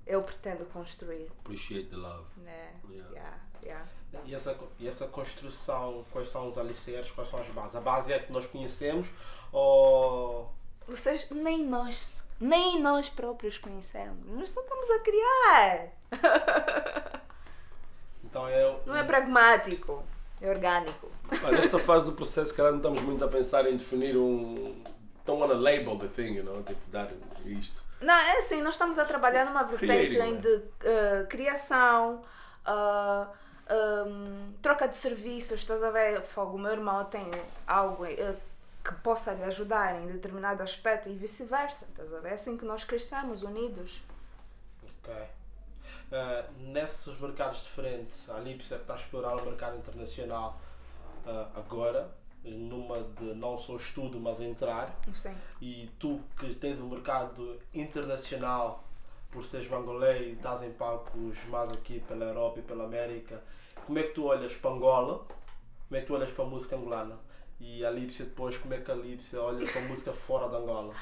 eu 0.06 0.22
pretendo 0.24 0.66
construir. 0.66 1.28
Appreciate 1.40 1.90
the 1.90 1.96
love. 1.96 2.26
Né? 2.38 2.74
Yeah. 2.90 3.38
Yeah, 3.64 3.86
yeah. 4.14 4.26
E 4.26 4.36
essa, 4.36 4.58
e 4.80 4.88
essa 4.88 5.08
construção, 5.08 6.06
quais 6.12 6.32
são 6.32 6.50
os 6.50 6.58
alicerces, 6.58 7.12
quais 7.12 7.30
são 7.30 7.40
as 7.40 7.48
bases? 7.50 7.76
A 7.76 7.82
base 7.82 8.12
é 8.12 8.16
a 8.16 8.24
que 8.24 8.32
nós 8.32 8.46
conhecemos 8.48 9.08
ou. 9.52 10.52
Vocês, 10.88 11.30
nem 11.30 11.66
nós, 11.66 12.24
nem 12.40 12.82
nós 12.82 13.10
próprios 13.10 13.58
conhecemos. 13.58 14.26
Nós 14.28 14.50
só 14.50 14.62
estamos 14.62 14.90
a 14.90 15.00
criar. 15.00 17.22
Então 18.32 18.48
é. 18.48 18.80
Não 18.86 18.96
é 18.96 19.04
pragmático, 19.04 20.04
é 20.42 20.50
orgânico. 20.50 21.12
Pá, 21.42 21.52
nesta 21.52 21.78
fase 21.78 22.06
do 22.06 22.14
processo, 22.14 22.56
cara, 22.56 22.72
não 22.72 22.78
estamos 22.78 23.02
muito 23.02 23.24
a 23.24 23.28
pensar 23.28 23.70
em 23.70 23.76
definir 23.76 24.18
um. 24.18 24.82
Don't 25.26 25.40
wanna 25.40 25.54
label 25.54 26.00
the 26.00 26.08
thing, 26.08 26.38
you 26.38 26.44
know? 26.44 26.64
Tipo, 26.64 26.80
dar 26.90 27.10
isto. 27.46 27.84
Não, 28.00 28.16
é 28.16 28.38
assim, 28.38 28.62
nós 28.62 28.74
estamos 28.74 28.98
a 28.98 29.06
trabalhar 29.06 29.46
numa 29.46 29.64
vertente 29.64 30.18
né? 30.18 30.34
de 30.34 30.64
eh, 30.84 31.26
criação, 31.30 32.24
ah, 32.66 33.28
ahm, 33.70 34.54
troca 34.60 34.88
de 34.88 34.98
serviços, 34.98 35.60
estás 35.60 35.84
a 35.84 35.92
ver? 35.92 36.22
Fogo, 36.24 36.56
o 36.56 36.60
meu 36.60 36.72
irmão 36.72 37.06
tem 37.06 37.30
algo 37.68 38.04
eh, 38.06 38.36
que 38.84 38.96
possa 38.96 39.34
lhe 39.34 39.44
ajudar 39.44 40.02
em 40.02 40.08
determinado 40.08 40.64
aspecto 40.64 41.10
e 41.10 41.14
vice-versa, 41.14 41.86
estás 41.92 42.12
a 42.12 42.20
ver? 42.20 42.30
É 42.30 42.34
assim 42.34 42.58
que 42.58 42.66
nós 42.66 42.84
crescemos, 42.84 43.44
unidos. 43.44 44.02
Ok. 44.84 45.14
Ah, 46.12 46.46
nesses 46.58 47.18
mercados 47.20 47.64
diferentes, 47.64 48.30
a 48.30 48.38
Lipsa 48.40 48.76
está 48.76 48.96
a 48.96 48.98
explorar 48.98 49.36
o 49.36 49.46
mercado 49.46 49.78
internacional 49.78 50.60
ah, 51.26 51.50
agora, 51.56 52.12
numa 52.44 53.02
de 53.02 53.34
não 53.36 53.58
só 53.58 53.78
estudo, 53.78 54.20
mas 54.20 54.42
entrar. 54.42 54.94
Sim. 55.14 55.36
E 55.62 55.90
tu 55.98 56.20
que 56.38 56.54
tens 56.56 56.82
um 56.82 56.90
mercado 56.90 57.60
internacional, 57.74 58.84
por 59.32 59.46
seres 59.46 59.70
mangolê 59.70 60.30
e 60.30 60.32
estás 60.34 60.62
em 60.64 60.72
palcos 60.72 61.38
mais 61.46 61.72
aqui 61.72 62.02
pela 62.02 62.26
Europa 62.26 62.60
e 62.60 62.64
pela 62.64 62.84
América, 62.84 63.42
como 63.86 63.98
é 63.98 64.04
que 64.04 64.14
tu 64.14 64.26
olhas 64.26 64.54
para 64.56 64.72
Angola? 64.72 65.26
Como 65.88 65.98
é 65.98 66.02
que 66.02 66.08
tu 66.08 66.14
olhas 66.14 66.32
para 66.32 66.44
a 66.44 66.48
música 66.48 66.76
angolana? 66.76 67.18
E 67.60 67.86
a 67.86 67.90
Lipsia 67.90 68.26
depois, 68.26 68.58
como 68.58 68.74
é 68.74 68.80
que 68.80 68.92
a 68.92 68.96
Lipsia 68.96 69.42
olha 69.42 69.66
para 69.72 69.82
a 69.82 69.86
música 69.86 70.12
fora 70.12 70.50
de 70.50 70.56
Angola? 70.56 70.94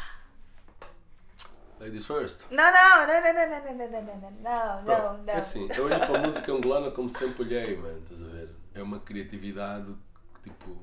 Ladies 1.79 2.05
first. 2.05 2.41
Não, 2.51 2.71
não, 2.71 3.07
não, 3.07 3.21
não, 3.21 3.33
não, 3.33 3.50
não, 3.50 3.74
não, 3.74 3.88
não, 3.88 4.21
não, 4.21 4.31
não, 4.31 4.83
não, 4.83 5.24
não. 5.24 5.33
É 5.33 5.38
assim, 5.38 5.67
eu 5.71 5.86
olho 5.86 5.98
para 5.98 6.19
a 6.19 6.21
música 6.21 6.51
angolana 6.51 6.91
como 6.91 7.09
sempre 7.09 7.43
olhei, 7.43 7.77
mano, 7.77 8.00
estás 8.00 8.21
a 8.21 8.27
ver? 8.27 8.50
É 8.74 8.83
uma 8.83 9.00
criatividade 9.00 9.95
que, 10.43 10.50
tipo, 10.50 10.77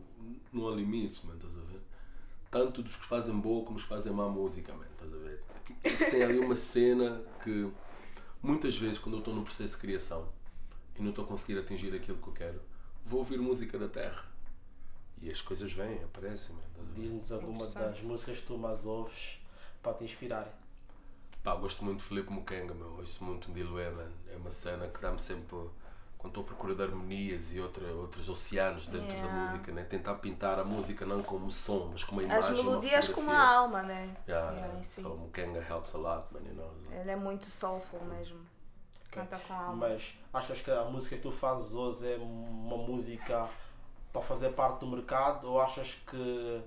não 0.51 0.69
há 0.69 0.75
limites, 0.75 1.23
mano, 1.23 1.37
estás 1.37 1.55
a 1.59 1.61
ver? 1.71 1.81
Tanto 2.51 2.83
dos 2.83 2.97
que 2.97 3.05
fazem 3.05 3.39
boa 3.39 3.63
como 3.65 3.77
os 3.77 3.83
que 3.83 3.89
fazem 3.91 4.11
má 4.11 4.27
música, 4.27 4.73
mano, 4.73 4.91
estás 4.93 5.13
a 5.13 5.19
ver? 5.19 5.43
Eles 5.85 6.11
têm 6.11 6.23
ali 6.23 6.39
uma 6.39 6.57
cena 6.57 7.23
que, 7.45 7.71
muitas 8.43 8.79
vezes, 8.79 8.99
quando 8.99 9.17
eu 9.17 9.19
estou 9.19 9.35
no 9.35 9.43
processo 9.43 9.75
de 9.75 9.81
criação 9.81 10.27
e 10.99 11.03
não 11.03 11.11
estou 11.11 11.27
a 11.27 11.29
conseguir 11.29 11.59
atingir 11.59 11.95
aquilo 11.95 12.17
que 12.17 12.29
eu 12.29 12.33
quero, 12.33 12.63
vou 13.05 13.19
ouvir 13.19 13.39
música 13.39 13.79
da 13.79 13.89
terra. 13.89 14.25
E 15.21 15.31
as 15.31 15.43
coisas 15.43 15.71
vêm, 15.73 16.03
aparecem, 16.05 16.55
mano? 16.55 16.95
Diz-nos 16.95 17.33
alguma 17.33 17.67
das 17.67 18.03
músicas 18.03 18.39
que 18.39 18.47
tu 18.47 18.57
mais 18.57 18.87
ouves 18.87 19.39
para 19.83 19.95
te 19.95 20.05
inspirarem. 20.05 20.53
Pá, 21.47 21.55
gosto 21.55 21.85
muito 21.85 21.99
de 21.99 22.03
Felipe 22.07 22.33
Mukenga, 22.33 22.75
meu. 22.75 22.97
Ouço 22.99 23.23
muito 23.23 23.53
Dilué, 23.53 23.89
mano. 23.91 24.13
É 24.33 24.37
uma 24.37 24.51
cena 24.51 24.89
que 24.89 25.01
dá-me 25.01 25.21
sempre. 25.21 25.57
Quando 26.19 26.33
estou 26.33 26.43
à 26.43 26.45
procura 26.45 26.75
de 26.75 26.83
harmonias 26.83 27.55
e 27.55 27.61
outra, 27.61 27.87
outros 27.93 28.29
oceanos 28.29 28.89
dentro 28.89 29.07
da 29.07 29.15
Yeah. 29.15 29.43
música, 29.53 29.71
né? 29.71 29.85
Tentar 29.85 30.15
pintar 30.15 30.59
a 30.59 30.65
música 30.65 31.07
não 31.07 31.23
como 31.23 31.53
som, 31.53 31.91
mas 31.93 32.03
como 32.03 32.21
a 32.21 32.25
As 32.25 32.31
imagem. 32.49 32.53
uma 32.55 32.71
melodias 32.71 33.09
com 33.11 33.31
a 33.31 33.49
alma, 33.59 33.85
né? 33.85 34.17
Yeah, 34.27 34.47
Yeah, 34.51 34.57
yeah. 34.57 34.79
em 34.81 34.83
si. 34.83 35.03
So 35.03 35.11
Mukenga 35.11 35.61
helps 35.61 35.95
a 35.95 35.99
lot, 35.99 36.25
man, 36.35 36.41
you 36.49 36.55
know. 36.57 36.73
Ele 36.91 37.11
é 37.13 37.15
muito 37.15 37.47
soulful 37.47 38.01
mesmo. 38.07 38.41
Canta 39.13 39.39
com 39.39 39.53
a 39.55 39.57
alma. 39.57 39.89
Mas 39.89 40.15
achas 40.35 40.61
que 40.61 40.71
a 40.73 40.85
música 40.87 41.15
que 41.15 41.23
tu 41.23 41.31
fazes 41.31 41.75
hoje 41.77 42.13
é 42.13 42.17
uma 42.17 42.77
música 42.77 43.49
para 44.13 44.21
fazer 44.21 44.51
parte 44.51 44.81
do 44.81 44.89
mercado 44.89 45.49
ou 45.49 45.61
achas 45.61 45.95
que 46.11 46.61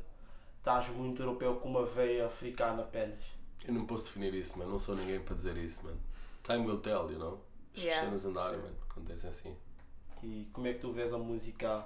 estás 0.57 0.88
muito 0.88 1.21
europeu 1.21 1.57
com 1.57 1.67
uma 1.67 1.86
veia 1.86 2.27
africana 2.27 2.83
apenas? 2.83 3.19
Eu 3.65 3.73
não 3.73 3.85
posso 3.85 4.05
definir 4.05 4.33
isso, 4.33 4.57
man. 4.57 4.65
Não 4.65 4.79
sou 4.79 4.95
ninguém 4.95 5.19
para 5.19 5.35
dizer 5.35 5.57
isso, 5.57 5.85
man. 5.85 5.95
Time 6.43 6.65
will 6.65 6.79
tell, 6.79 7.09
you 7.11 7.19
know. 7.19 7.39
As 7.75 7.83
Yeah. 7.83 8.05
cenas 8.07 8.25
andarem, 8.25 8.59
man. 8.59 8.71
Acontecem 8.89 9.29
assim. 9.29 9.55
E 10.23 10.49
como 10.51 10.67
é 10.67 10.73
que 10.73 10.79
tu 10.79 10.91
vês 10.91 11.13
a 11.13 11.17
música, 11.17 11.85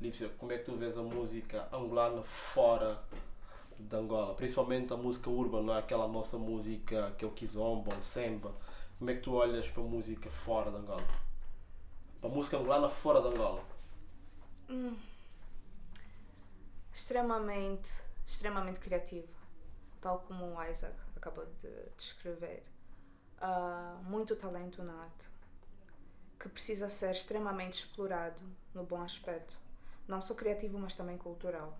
Lípsia, 0.00 0.28
como 0.38 0.52
é 0.52 0.58
que 0.58 0.64
tu 0.64 0.76
vês 0.76 0.96
a 0.96 1.02
música 1.02 1.68
angolana 1.72 2.22
fora 2.22 3.02
de 3.78 3.96
Angola? 3.96 4.34
Principalmente 4.34 4.92
a 4.92 4.96
música 4.96 5.30
urbana, 5.30 5.66
não 5.66 5.74
é 5.74 5.78
aquela 5.78 6.06
nossa 6.06 6.38
música 6.38 7.12
que 7.18 7.24
é 7.24 7.28
o 7.28 7.32
kizomba, 7.32 7.94
o 7.94 8.04
semba. 8.04 8.52
Como 8.98 9.10
é 9.10 9.14
que 9.14 9.20
tu 9.22 9.32
olhas 9.34 9.66
para 9.68 9.82
a 9.82 9.86
música 9.86 10.30
fora 10.30 10.70
de 10.70 10.76
Angola? 10.76 11.04
Para 12.20 12.30
a 12.30 12.32
música 12.32 12.56
angolana 12.58 12.88
fora 12.88 13.20
de 13.20 13.28
Angola? 13.28 13.64
extremamente, 16.94 17.90
extremamente 18.26 18.78
criativo, 18.80 19.28
tal 20.00 20.20
como 20.20 20.46
o 20.56 20.62
Isaac 20.64 20.94
acabou 21.22 21.46
de 21.62 21.70
descrever. 21.96 22.64
Ah, 23.40 24.00
muito 24.02 24.34
talento 24.34 24.82
nato, 24.82 25.30
que 26.38 26.48
precisa 26.48 26.88
ser 26.88 27.12
extremamente 27.12 27.84
explorado 27.84 28.42
no 28.74 28.82
bom 28.84 29.00
aspecto, 29.00 29.56
não 30.06 30.20
só 30.20 30.34
criativo, 30.34 30.78
mas 30.78 30.94
também 30.96 31.16
cultural. 31.16 31.78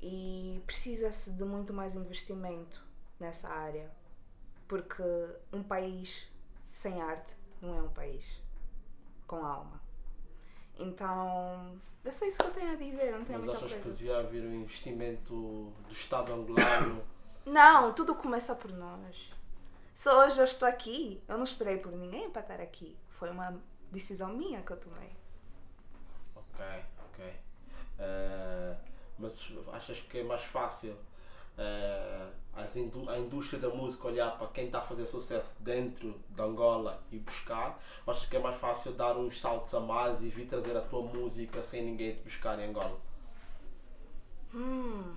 E 0.00 0.62
precisa-se 0.66 1.32
de 1.32 1.44
muito 1.44 1.72
mais 1.72 1.94
investimento 1.94 2.82
nessa 3.18 3.48
área, 3.48 3.90
porque 4.68 5.02
um 5.52 5.62
país 5.62 6.28
sem 6.72 7.00
arte 7.00 7.34
não 7.62 7.78
é 7.78 7.82
um 7.82 7.88
país 7.88 8.24
com 9.26 9.44
alma. 9.44 9.80
Então, 10.78 11.80
é 12.04 12.12
só 12.12 12.26
isso 12.26 12.38
que 12.38 12.46
eu 12.48 12.52
tenho 12.52 12.72
a 12.72 12.76
dizer, 12.76 13.12
não 13.12 13.24
tenho 13.24 13.38
Mas 13.38 13.48
muita 13.48 13.64
achas 13.64 13.72
que 13.78 13.82
coisa. 13.82 13.96
devia 13.96 14.18
haver 14.18 14.42
um 14.44 14.54
investimento 14.62 15.72
do 15.86 15.90
Estado 15.92 16.34
angolano? 16.34 17.02
Não, 17.46 17.94
tudo 17.94 18.14
começa 18.14 18.54
por 18.54 18.70
nós. 18.72 19.32
Se 19.94 20.10
hoje 20.10 20.40
eu 20.40 20.44
estou 20.44 20.68
aqui, 20.68 21.22
eu 21.28 21.36
não 21.38 21.44
esperei 21.44 21.78
por 21.78 21.92
ninguém 21.92 22.30
para 22.30 22.42
estar 22.42 22.60
aqui. 22.60 22.96
Foi 23.10 23.30
uma 23.30 23.58
decisão 23.90 24.30
minha 24.36 24.62
que 24.62 24.72
eu 24.72 24.76
tomei. 24.80 25.10
Ok, 26.34 26.60
ok. 27.06 27.18
Eh, 27.98 28.76
mas 29.18 29.52
achas 29.72 30.00
que 30.00 30.18
é 30.18 30.22
mais 30.24 30.42
fácil 30.44 30.94
eh, 31.58 32.28
as 32.54 32.76
indú- 32.76 33.08
a 33.10 33.18
indústria 33.18 33.60
da 33.60 33.68
música 33.70 34.08
olhar 34.08 34.36
para 34.38 34.48
quem 34.48 34.66
está 34.66 34.78
a 34.78 34.82
fazer 34.82 35.06
sucesso 35.06 35.54
dentro 35.60 36.20
de 36.30 36.42
Angola 36.42 37.02
e 37.10 37.18
buscar? 37.18 37.80
Ou 38.06 38.12
achas 38.12 38.26
que 38.28 38.36
é 38.36 38.40
mais 38.40 38.56
fácil 38.60 38.92
dar 38.92 39.16
uns 39.16 39.40
saltos 39.40 39.74
a 39.74 39.80
mais 39.80 40.22
e 40.22 40.28
vir 40.28 40.46
trazer 40.48 40.76
a 40.76 40.82
tua 40.82 41.02
música 41.02 41.62
sem 41.64 41.84
ninguém 41.84 42.14
te 42.16 42.22
buscar 42.22 42.58
em 42.60 42.68
Angola? 42.70 42.98
Hum, 44.52 45.16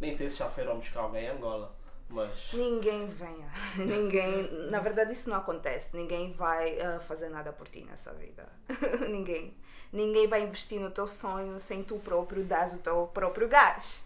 Nem 0.00 0.16
sei 0.16 0.30
se 0.30 0.36
já 0.36 0.48
foram 0.48 0.76
buscar 0.78 1.00
alguém 1.00 1.24
em 1.24 1.28
Angola, 1.30 1.74
mas. 2.08 2.30
ninguém 2.52 3.06
venha. 3.06 3.50
Ninguém. 3.76 4.50
Na 4.70 4.78
verdade, 4.80 5.12
isso 5.12 5.28
não 5.30 5.36
acontece. 5.38 5.96
Ninguém 5.96 6.32
vai 6.32 6.78
ah, 6.80 7.00
fazer 7.00 7.28
nada 7.30 7.52
por 7.52 7.68
ti 7.68 7.82
nessa 7.84 8.12
vida. 8.12 8.46
ninguém. 9.08 9.56
Ninguém 9.92 10.26
vai 10.26 10.42
investir 10.42 10.80
no 10.80 10.90
teu 10.90 11.06
sonho 11.06 11.58
sem 11.58 11.82
tu 11.82 11.96
próprio 11.98 12.44
dar 12.44 12.68
o 12.68 12.78
teu 12.78 13.06
próprio 13.12 13.48
gás. 13.48 14.04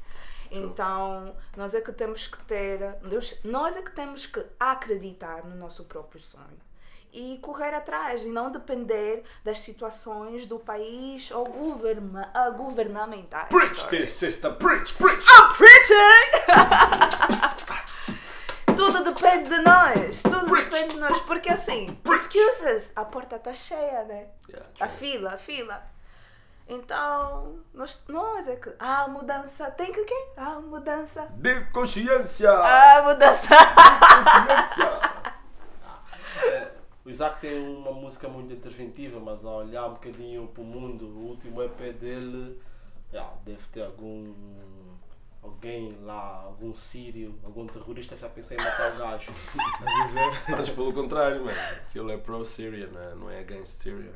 Então, 0.52 1.34
nós 1.56 1.74
é 1.74 1.80
que 1.80 1.92
temos 1.92 2.26
que 2.26 2.38
ter, 2.44 2.96
nós- 3.02 3.38
nós 3.44 3.76
é 3.76 3.82
que 3.82 3.92
temos 3.92 4.26
que 4.26 4.44
acreditar 4.58 5.44
no 5.44 5.54
nosso 5.56 5.84
próprio 5.84 6.20
sonho 6.20 6.58
e 7.12 7.38
correr 7.42 7.72
atrás 7.74 8.22
e 8.24 8.28
não 8.28 8.50
depender 8.52 9.24
das 9.44 9.60
situações 9.60 10.46
do 10.46 10.58
país 10.58 11.30
ou 11.30 11.44
governa, 11.44 12.30
ah, 12.34 12.50
governamentais. 12.50 13.48
Preach 13.48 13.74
sorry. 13.80 13.98
this, 13.98 14.10
sister, 14.10 14.52
preach, 14.56 14.94
preach! 14.94 15.24
I'm 15.28 15.54
preaching! 15.80 16.50
Tudo 18.76 19.04
depende 19.04 19.50
de 19.50 19.58
nós, 19.58 20.22
tudo 20.22 20.46
depende 20.46 20.94
de 20.94 21.00
nós, 21.00 21.20
porque 21.20 21.50
assim, 21.50 21.94
Preach. 22.02 22.24
excuses, 22.24 22.92
a 22.96 23.04
porta 23.04 23.36
está 23.36 23.52
cheia, 23.52 24.04
né? 24.04 24.28
Yeah, 24.48 24.66
A 24.80 24.88
fila, 24.88 25.34
a 25.34 25.38
fila. 25.38 25.82
Então, 26.66 27.58
nós, 27.74 28.02
nós 28.08 28.48
é 28.48 28.56
que. 28.56 28.72
Ah, 28.78 29.06
mudança. 29.08 29.70
Tem 29.72 29.92
que 29.92 30.00
o 30.00 30.06
quê? 30.06 30.28
Ah, 30.36 30.60
mudança. 30.60 31.28
De 31.34 31.60
consciência! 31.72 32.50
Ah, 32.52 33.02
mudança. 33.02 33.48
Consciência! 33.48 34.90
Eh, 36.44 36.72
o 37.04 37.10
Isaac 37.10 37.38
tem 37.40 37.60
uma 37.60 37.92
música 37.92 38.28
muito 38.28 38.54
interventiva, 38.54 39.20
mas 39.20 39.44
a 39.44 39.50
olhar 39.50 39.86
um 39.88 39.94
bocadinho 39.94 40.46
para 40.46 40.62
o 40.62 40.64
mundo, 40.64 41.04
o 41.06 41.28
último 41.28 41.62
EP 41.62 41.76
dele 41.98 42.58
yeah, 43.12 43.30
deve 43.44 43.62
ter 43.72 43.82
algum. 43.82 44.32
Alguém 45.42 45.96
lá, 46.02 46.42
algum 46.44 46.74
sírio, 46.74 47.38
algum 47.42 47.66
terrorista 47.66 48.14
que 48.14 48.20
já 48.20 48.28
pensou 48.28 48.56
em 48.56 48.60
matar 48.60 48.94
o 48.94 48.98
gajo. 48.98 49.32
Mas 50.48 50.70
pelo 50.70 50.92
contrário, 50.92 51.44
mano. 51.44 51.58
Aquilo 51.88 52.10
é 52.10 52.16
pro-Syria, 52.16 52.86
não 52.88 53.00
é, 53.00 53.14
não 53.14 53.30
é 53.30 53.40
against 53.40 53.80
Syria. 53.80 54.12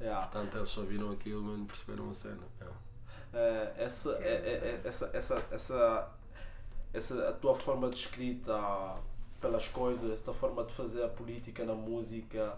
Yeah. 0.00 0.26
Portanto, 0.26 0.56
eles 0.58 0.68
só 0.68 0.82
viram 0.82 1.10
aquilo, 1.12 1.42
mano, 1.42 1.64
perceberam 1.64 2.10
a 2.10 2.14
cena. 2.14 2.42
Yeah. 2.60 2.76
Eh, 3.34 3.72
essa, 3.78 4.14
Sim, 4.16 4.24
é- 4.24 4.28
é- 4.28 4.80
é- 4.84 4.88
essa, 4.88 5.10
essa, 5.12 5.42
essa, 5.50 6.08
essa, 6.92 7.28
a 7.28 7.32
tua 7.32 7.54
forma 7.54 7.88
de 7.88 7.96
escrita 7.96 8.96
pelas 9.40 9.68
coisas, 9.68 10.12
a 10.12 10.22
tua 10.22 10.34
forma 10.34 10.64
de 10.64 10.72
fazer 10.74 11.04
a 11.04 11.08
política 11.08 11.64
na 11.64 11.74
música, 11.74 12.56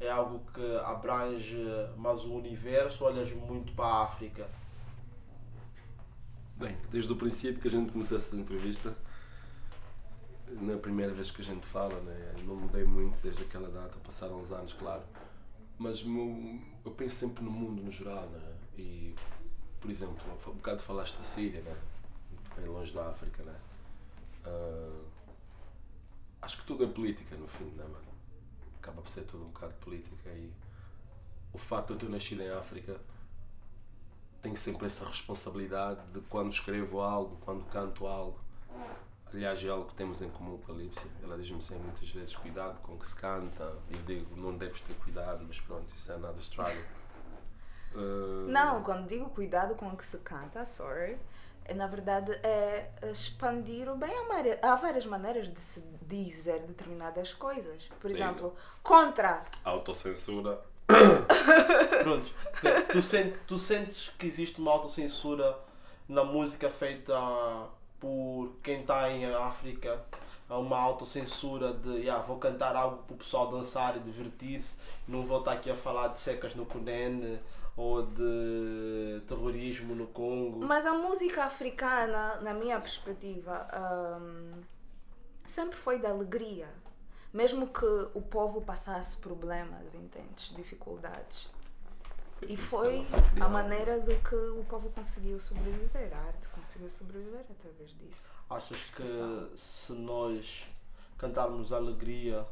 é 0.00 0.10
algo 0.10 0.40
que 0.52 0.76
abrange 0.84 1.56
mais 1.96 2.24
o 2.24 2.34
universo 2.34 3.04
ou 3.04 3.10
olhas 3.10 3.30
muito 3.32 3.72
para 3.72 3.86
a 3.86 4.02
África? 4.04 4.46
Bem, 6.56 6.76
desde 6.90 7.12
o 7.12 7.16
princípio 7.16 7.60
que 7.60 7.68
a 7.68 7.70
gente 7.70 7.92
começou 7.92 8.16
essa 8.16 8.36
entrevista, 8.36 8.96
na 10.60 10.76
primeira 10.76 11.12
vez 11.12 11.30
que 11.30 11.40
a 11.40 11.44
gente 11.44 11.66
fala, 11.66 11.98
né, 12.00 12.34
não 12.44 12.54
mudei 12.54 12.84
muito 12.84 13.20
desde 13.20 13.42
aquela 13.42 13.68
data, 13.68 13.98
passaram 13.98 14.38
uns 14.38 14.52
anos, 14.52 14.72
claro. 14.74 15.02
Mas 15.78 16.04
eu 16.84 16.90
penso 16.92 17.16
sempre 17.16 17.42
no 17.42 17.50
mundo 17.50 17.82
no 17.82 17.90
geral, 17.90 18.28
né? 18.28 18.54
E, 18.76 19.14
por 19.80 19.90
exemplo, 19.90 20.16
um 20.46 20.52
bocado 20.52 20.82
falaste 20.82 21.16
da 21.16 21.24
Síria, 21.24 21.60
né? 21.62 21.76
Bem 22.54 22.66
longe 22.66 22.92
da 22.92 23.08
África, 23.08 23.42
né? 23.42 23.56
Ah, 24.44 25.00
acho 26.42 26.58
que 26.58 26.66
tudo 26.66 26.84
é 26.84 26.86
política 26.86 27.34
no 27.36 27.48
fim, 27.48 27.64
né, 27.64 27.82
mano? 27.82 28.12
Acaba 28.78 29.02
por 29.02 29.08
ser 29.08 29.22
tudo 29.22 29.44
um 29.44 29.48
bocado 29.48 29.74
política 29.74 30.30
e 30.30 30.52
o 31.52 31.58
facto 31.58 31.88
de 31.88 31.94
eu 31.94 31.98
ter 31.98 32.08
nascido 32.10 32.42
em 32.42 32.50
África 32.50 33.00
tenho 34.42 34.56
sempre 34.56 34.86
essa 34.86 35.06
responsabilidade 35.06 36.00
de 36.12 36.20
quando 36.22 36.50
escrevo 36.50 37.00
algo, 37.00 37.38
quando 37.44 37.64
canto 37.66 38.06
algo. 38.06 38.38
Aliás, 39.32 39.64
é 39.64 39.68
algo 39.68 39.86
que 39.86 39.94
temos 39.94 40.20
em 40.20 40.28
comum 40.28 40.58
com 40.58 40.72
a 40.72 40.74
Lípcia. 40.74 41.10
Ela 41.22 41.38
diz-me 41.38 41.62
sempre 41.62 41.84
muitas 41.84 42.10
vezes 42.10 42.36
cuidado 42.36 42.78
com 42.82 42.92
o 42.92 42.98
que 42.98 43.06
se 43.06 43.16
canta. 43.16 43.72
E 43.88 43.94
eu 43.94 44.02
digo, 44.02 44.36
não 44.36 44.58
deves 44.58 44.80
ter 44.82 44.94
cuidado, 44.94 45.42
mas 45.46 45.58
pronto, 45.60 45.86
isso 45.94 46.12
é 46.12 46.18
nada 46.18 46.38
struggle. 46.38 46.82
Uh, 47.94 48.48
Não, 48.48 48.82
quando 48.82 49.06
digo 49.06 49.30
cuidado 49.30 49.74
com 49.74 49.88
o 49.88 49.96
que 49.96 50.04
se 50.04 50.18
canta, 50.18 50.64
sorry, 50.66 51.18
é, 51.64 51.74
na 51.74 51.86
verdade 51.86 52.32
é 52.42 52.90
expandir 53.10 53.88
o 53.88 53.96
bem. 53.96 54.10
Há, 54.60 54.74
várias 54.76 55.06
maneiras 55.06 55.50
de 55.50 55.60
se 55.60 55.80
dizer 56.02 56.60
determinadas 56.66 57.32
coisas. 57.32 57.88
Por 58.00 58.10
Sim. 58.10 58.16
exemplo, 58.16 58.54
contra. 58.82 59.44
Autocensura. 59.64 60.60
Pronto, 62.02 62.30
tu, 62.92 63.02
sentes, 63.02 63.38
tu 63.46 63.58
sentes 63.58 64.10
que 64.18 64.26
existe 64.26 64.60
uma 64.60 64.72
autocensura 64.72 65.56
na 66.08 66.24
música 66.24 66.70
feita 66.70 67.14
por 67.98 68.52
quem 68.62 68.80
está 68.80 69.10
em 69.10 69.24
África? 69.26 70.04
Há 70.48 70.58
uma 70.58 70.78
autocensura 70.78 71.72
de 71.72 72.00
yeah, 72.00 72.22
vou 72.22 72.36
cantar 72.36 72.76
algo 72.76 73.04
para 73.04 73.14
o 73.14 73.16
pessoal 73.16 73.50
dançar 73.50 73.96
e 73.96 74.00
divertir-se, 74.00 74.76
não 75.08 75.24
vou 75.24 75.38
estar 75.38 75.52
aqui 75.52 75.70
a 75.70 75.76
falar 75.76 76.08
de 76.08 76.20
secas 76.20 76.54
no 76.54 76.66
Cunene 76.66 77.40
ou 77.76 78.02
de 78.02 79.22
terrorismo 79.26 79.94
no 79.94 80.06
Congo. 80.08 80.64
Mas 80.66 80.84
a 80.84 80.92
música 80.92 81.44
africana, 81.44 82.38
na 82.42 82.52
minha 82.52 82.78
perspectiva, 82.78 83.66
hum, 84.20 84.60
sempre 85.46 85.76
foi 85.76 85.98
de 85.98 86.06
alegria. 86.06 86.68
Mesmo 87.32 87.66
que 87.68 87.86
o 88.14 88.20
povo 88.20 88.60
passasse 88.60 89.16
problemas, 89.16 89.94
entendes? 89.94 90.54
Dificuldades. 90.54 91.48
E 92.46 92.56
foi 92.56 93.06
que 93.06 93.14
ela 93.40 93.46
a 93.46 93.48
maneira 93.48 94.00
de 94.00 94.16
que 94.18 94.34
o 94.34 94.64
povo 94.64 94.90
conseguiu 94.90 95.38
sobreviver. 95.40 96.12
A 96.12 96.18
arte 96.26 96.48
conseguiu 96.48 96.90
sobreviver 96.90 97.44
através 97.48 97.90
disso. 97.98 98.28
Achas 98.50 98.78
que 98.90 99.56
se 99.56 99.92
nós 99.92 100.66
cantarmos 101.16 101.72
alegria 101.72 102.44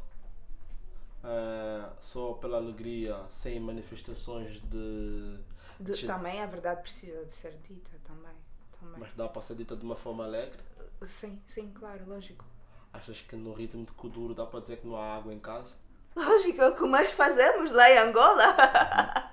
eh, 1.23 1.89
só 2.01 2.33
pela 2.33 2.57
alegria, 2.57 3.21
sem 3.31 3.59
manifestações 3.59 4.59
de. 4.61 5.37
De- 5.79 5.95
Sim. 5.97 6.07
também 6.07 6.41
a 6.41 6.45
verdade 6.45 6.81
precisa 6.81 7.25
de 7.25 7.33
ser 7.33 7.51
dita, 7.67 7.91
também. 8.05 8.35
também. 8.79 8.99
Mas 8.99 9.13
dá 9.15 9.27
para 9.27 9.41
ser 9.41 9.55
dita 9.55 9.75
de 9.75 9.83
uma 9.83 9.95
forma 9.95 10.23
alegre? 10.23 10.59
Sim, 11.03 11.41
sim, 11.47 11.71
claro, 11.71 12.03
lógico. 12.07 12.45
Achas 12.93 13.17
que 13.21 13.35
no 13.35 13.53
ritmo 13.53 13.85
de 13.85 13.91
Kuduro 13.93 14.33
dá 14.33 14.45
para 14.45 14.59
dizer 14.61 14.77
que 14.77 14.87
não 14.87 14.97
há 14.97 15.15
água 15.17 15.33
em 15.33 15.39
casa? 15.39 15.71
Lógico, 16.15 16.61
é 16.61 16.67
o 16.69 16.75
que 16.75 16.85
mais 16.85 17.11
fazemos 17.11 17.71
lá 17.71 17.89
em 17.89 17.97
Angola. 17.99 18.55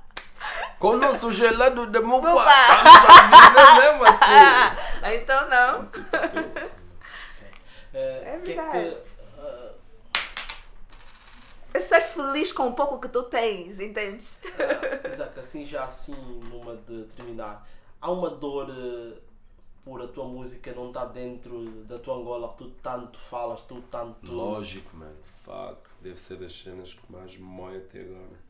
Com 0.79 0.91
o 0.91 0.97
nosso 0.97 1.33
gelado 1.33 1.87
de 1.89 1.99
mupa, 1.99 2.29
Mupa. 2.31 2.45
estamos 2.87 3.39
a 3.41 3.51
viver 3.75 3.93
mesmo 3.93 4.05
assim. 4.05 5.15
então 5.17 5.49
não. 5.49 5.89
Eh, 7.93 8.23
É 8.35 8.39
verdade. 8.39 8.71
que, 8.71 8.79
eh, 9.41 9.73
É 11.75 11.81
ser 11.81 12.01
feliz 12.03 12.53
com 12.53 12.69
o 12.69 12.75
pouco 12.75 13.01
que 13.01 13.09
tu 13.09 13.25
tens, 13.25 13.81
entendes? 13.81 14.39
eh, 14.59 15.11
Isaac, 15.13 15.41
assim 15.41 15.67
já 15.67 15.85
assim, 15.85 16.15
numa 16.49 16.77
de 16.77 17.03
terminar, 17.17 17.67
há 18.01 18.11
uma 18.13 18.31
dor 18.31 18.69
eh, 18.71 19.19
por 19.89 20.03
a 20.03 20.07
tua 20.09 20.25
música 20.27 20.71
não 20.75 20.89
estar 20.89 21.07
dentro 21.07 21.65
da 21.87 21.99
tua 21.99 22.17
Angola, 22.17 22.51
que 22.53 22.59
tu 22.59 22.71
tanto 22.83 23.19
falas, 23.19 23.63
tu 23.63 23.81
tanto. 23.91 24.31
Lógico, 24.31 24.95
mano. 24.95 25.17
Fuck. 25.45 25.79
Deve 26.03 26.17
ser 26.21 26.37
das 26.37 26.53
cenas 26.59 26.93
que 26.93 27.11
mais 27.11 27.35
me 27.37 27.43
mói 27.45 27.79
até 27.79 28.03
agora. 28.03 28.49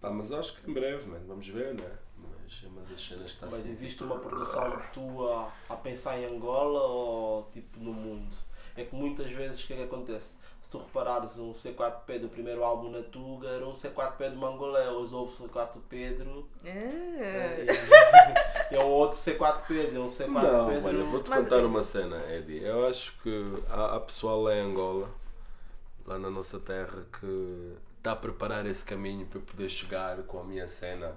Pá, 0.00 0.10
mas 0.10 0.30
acho 0.32 0.60
que 0.60 0.70
em 0.70 0.74
breve, 0.74 1.06
mano. 1.06 1.24
Vamos 1.26 1.48
ver, 1.48 1.74
né? 1.74 1.96
Mas 2.18 2.62
é 2.62 2.66
uma 2.68 2.82
das 2.82 3.00
cenas 3.00 3.24
que 3.24 3.30
está 3.30 3.46
Mas 3.46 3.54
assim. 3.60 3.70
existe 3.70 4.04
uma 4.04 4.18
produção 4.18 4.82
tua 4.92 5.50
a 5.68 5.76
pensar 5.76 6.18
em 6.20 6.26
Angola 6.26 6.82
ou 6.82 7.50
tipo 7.52 7.80
no 7.80 7.92
mundo? 7.94 8.36
É 8.76 8.84
que 8.84 8.94
muitas 8.94 9.30
vezes 9.30 9.64
o 9.64 9.66
que 9.66 9.72
é 9.72 9.76
que 9.76 9.82
acontece? 9.84 10.34
Se 10.62 10.70
tu 10.70 10.78
reparares 10.78 11.38
um 11.38 11.52
C4P 11.54 12.18
do 12.20 12.28
primeiro 12.28 12.62
álbum 12.64 12.90
na 12.90 13.00
Tuga, 13.00 13.48
era 13.48 13.66
um 13.66 13.72
C4P 13.72 14.30
de 14.30 14.36
Mangolé, 14.36 14.90
hoje 14.90 15.14
houve 15.14 15.32
C4 15.42 15.78
Pedro 15.88 16.46
É. 16.64 17.64
e 17.64 17.66
é 18.74 18.78
um 18.82 18.88
outro 18.88 19.18
C4P, 19.18 19.94
é 19.94 19.98
um 19.98 20.08
C4 20.08 20.28
Não, 20.28 20.68
Pedro. 20.68 20.86
olha, 20.88 21.04
vou-te 21.04 21.30
Mas- 21.30 21.44
contar 21.44 21.64
uma 21.64 21.82
cena, 21.82 22.16
Eddie. 22.32 22.62
Eu 22.62 22.86
acho 22.86 23.12
que 23.22 23.62
há, 23.68 23.96
há 23.96 24.00
pessoal 24.00 24.42
lá 24.42 24.54
em 24.54 24.60
Angola, 24.60 25.08
lá 26.06 26.18
na 26.18 26.30
nossa 26.30 26.58
terra, 26.58 27.04
que 27.20 27.74
está 27.98 28.12
a 28.12 28.16
preparar 28.16 28.66
esse 28.66 28.84
caminho 28.84 29.26
para 29.26 29.38
eu 29.38 29.42
poder 29.42 29.68
chegar 29.68 30.16
com 30.24 30.40
a 30.40 30.44
minha 30.44 30.68
cena, 30.68 31.16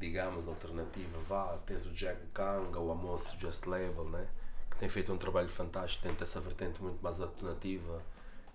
digamos, 0.00 0.46
alternativa. 0.48 1.18
Vá, 1.28 1.56
tens 1.66 1.86
o 1.86 1.90
Jack 1.90 2.20
Kanga, 2.34 2.78
o 2.80 2.90
Amos 2.90 3.34
Just 3.38 3.66
Label, 3.66 4.04
né? 4.10 4.26
que 4.70 4.76
tem 4.78 4.88
feito 4.88 5.12
um 5.12 5.16
trabalho 5.16 5.48
fantástico 5.48 6.02
dentro 6.04 6.18
dessa 6.20 6.38
vertente 6.40 6.82
muito 6.82 7.02
mais 7.02 7.18
alternativa 7.20 8.02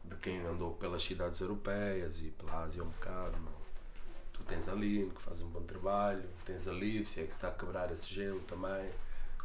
de 0.06 0.16
quem 0.18 0.40
andou 0.46 0.74
pelas 0.76 1.04
cidades 1.04 1.40
europeias 1.42 2.20
e 2.22 2.26
pela 2.32 2.64
Ásia 2.64 2.84
um 2.84 2.88
bocado. 2.90 3.38
não? 3.40 3.61
Tens 4.52 4.68
a 4.68 4.74
Aline, 4.74 5.10
que 5.10 5.22
faz 5.22 5.42
um 5.42 5.48
bom 5.48 5.62
trabalho, 5.62 6.28
tens 6.46 6.68
a 6.68 6.74
Lípcia, 6.74 7.26
que 7.26 7.34
está 7.34 7.48
a 7.48 7.52
quebrar 7.52 7.90
esse 7.90 8.14
gelo 8.14 8.42
também. 8.42 8.92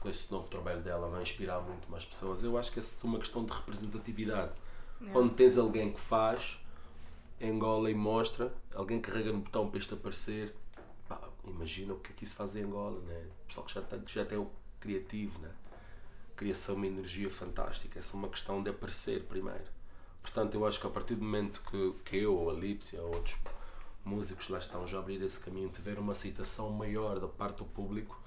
Com 0.00 0.08
esse 0.08 0.32
novo 0.32 0.48
trabalho 0.48 0.82
dela 0.82 1.08
vai 1.08 1.22
inspirar 1.22 1.60
muito 1.60 1.88
mais 1.88 2.04
pessoas. 2.04 2.42
Eu 2.42 2.58
acho 2.58 2.72
que 2.72 2.80
essa 2.80 2.96
é 3.00 3.06
uma 3.06 3.20
questão 3.20 3.44
de 3.44 3.52
representatividade. 3.52 4.52
Quando 5.12 5.32
tens 5.32 5.56
alguém 5.56 5.92
que 5.92 6.00
faz, 6.00 6.58
engola 7.40 7.88
e 7.88 7.94
mostra, 7.94 8.52
alguém 8.74 9.00
carrega 9.00 9.32
no 9.32 9.38
botão 9.38 9.70
para 9.70 9.78
isto 9.78 9.94
aparecer, 9.94 10.52
pá, 11.08 11.20
imagina 11.44 11.94
o 11.94 12.00
que 12.00 12.10
é 12.10 12.14
que 12.16 12.24
isso 12.24 12.34
faz 12.34 12.56
em 12.56 12.64
Angola, 12.64 12.98
né? 13.02 13.26
O 13.44 13.46
pessoal 13.46 13.64
que 13.64 13.74
já 13.74 13.82
tem, 13.82 14.00
que 14.00 14.12
já 14.12 14.24
tem 14.24 14.38
o 14.38 14.50
criativo, 14.80 15.38
né? 15.38 15.50
Cria-se 16.34 16.72
uma 16.72 16.86
energia 16.86 17.30
fantástica. 17.30 18.00
Essa 18.00 18.16
é 18.16 18.18
uma 18.18 18.28
questão 18.28 18.60
de 18.60 18.70
aparecer 18.70 19.22
primeiro. 19.22 19.76
Portanto, 20.20 20.54
eu 20.54 20.66
acho 20.66 20.80
que 20.80 20.86
a 20.88 20.90
partir 20.90 21.14
do 21.14 21.22
momento 21.22 21.62
que, 21.70 21.94
que 22.04 22.16
eu, 22.16 22.34
ou 22.34 22.50
a 22.50 22.54
Lípcia, 22.54 23.00
ou 23.00 23.14
outros 23.14 23.36
músicos 24.06 24.48
lá 24.48 24.58
estão 24.58 24.86
já 24.86 24.98
a 24.98 25.00
abrir 25.00 25.20
esse 25.22 25.40
caminho, 25.40 25.68
tiver 25.68 25.98
uma 25.98 26.12
aceitação 26.12 26.70
maior 26.70 27.18
da 27.18 27.28
parte 27.28 27.58
do 27.58 27.64
público 27.64 28.20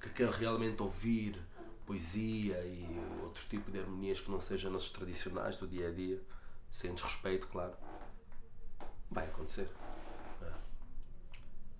que 0.00 0.10
quer 0.10 0.28
realmente 0.30 0.82
ouvir 0.82 1.40
poesia 1.86 2.60
e 2.64 2.86
outro 3.22 3.44
tipo 3.48 3.70
de 3.70 3.78
harmonias 3.78 4.20
que 4.20 4.30
não 4.30 4.40
sejam 4.40 4.74
as 4.74 4.90
tradicionais 4.90 5.56
do 5.56 5.66
dia 5.66 5.88
a 5.88 5.92
dia, 5.92 6.20
sem 6.70 6.94
desrespeito, 6.94 7.48
claro, 7.48 7.74
vai 9.10 9.24
acontecer. 9.26 9.68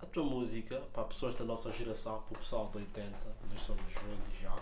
A 0.01 0.05
tua 0.05 0.23
música, 0.25 0.81
para 0.93 1.05
pessoas 1.05 1.33
da 1.35 1.45
nossa 1.45 1.71
geração, 1.71 2.21
para 2.23 2.35
o 2.35 2.39
pessoal 2.39 2.69
de 2.71 2.79
80, 2.79 3.09
nós 3.49 3.61
somos 3.61 3.81
velhos 3.81 4.41
já, 4.41 4.53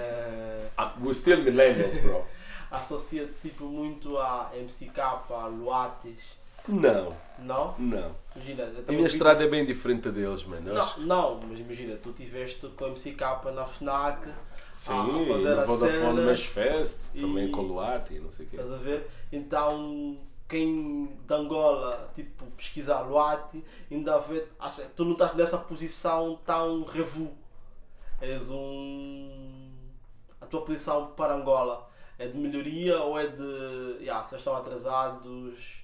é, 0.00 0.70
we're 1.00 1.12
still 1.12 1.42
millennials, 1.42 1.96
bro. 1.98 2.24
associa 2.70 3.28
tipo 3.42 3.64
muito 3.64 4.18
a 4.18 4.50
MCK, 4.54 5.00
a 5.00 5.46
Luates, 5.46 6.22
Não, 6.68 7.16
não? 7.38 7.74
não. 7.78 8.16
Imagina, 8.34 8.72
A 8.88 8.92
minha 8.92 9.06
estrada 9.06 9.44
é 9.44 9.48
bem 9.48 9.64
diferente 9.64 10.10
deles, 10.10 10.44
mano. 10.44 10.72
Não, 10.74 10.80
acho- 10.80 11.00
não, 11.00 11.40
mas 11.40 11.58
imagina, 11.58 11.96
tu 11.96 12.12
tiveste 12.12 12.66
com 12.68 12.84
a 12.86 12.88
MCK 12.88 13.20
na 13.54 13.64
FNAC, 13.66 14.28
Sim, 14.72 14.92
a, 14.92 15.02
a 15.02 15.04
fazer 15.04 15.54
no 15.54 15.60
a 15.60 15.64
Vodafone 15.64 15.90
cena, 16.16 16.22
Mesh 16.22 16.46
Fest, 16.46 17.00
e- 17.14 17.20
também 17.20 17.50
com 17.50 17.62
o 17.62 17.80
e 18.10 18.18
não 18.18 18.30
sei 18.30 18.46
o 18.46 18.48
quê. 18.48 18.56
estás 18.56 18.72
a 18.72 18.76
ver? 18.78 19.08
Então, 19.30 20.18
quem 20.48 21.06
de 21.26 21.34
Angola, 21.34 22.10
tipo, 22.14 22.44
pesquisar 22.56 23.02
Luati, 23.02 23.62
ainda 23.90 24.18
vê, 24.18 24.44
acha, 24.58 24.82
tu 24.96 25.04
não 25.04 25.12
estás 25.12 25.34
nessa 25.34 25.58
posição 25.58 26.38
tão 26.44 26.82
revu. 26.84 27.32
És 28.20 28.48
um. 28.50 29.70
A 30.40 30.46
tua 30.46 30.62
posição 30.62 31.08
para 31.08 31.34
Angola 31.34 31.88
é 32.18 32.26
de 32.26 32.36
melhoria 32.36 32.98
ou 33.02 33.18
é 33.18 33.26
de. 33.26 33.96
Yeah, 34.00 34.26
vocês 34.26 34.40
estão 34.40 34.56
atrasados? 34.56 35.83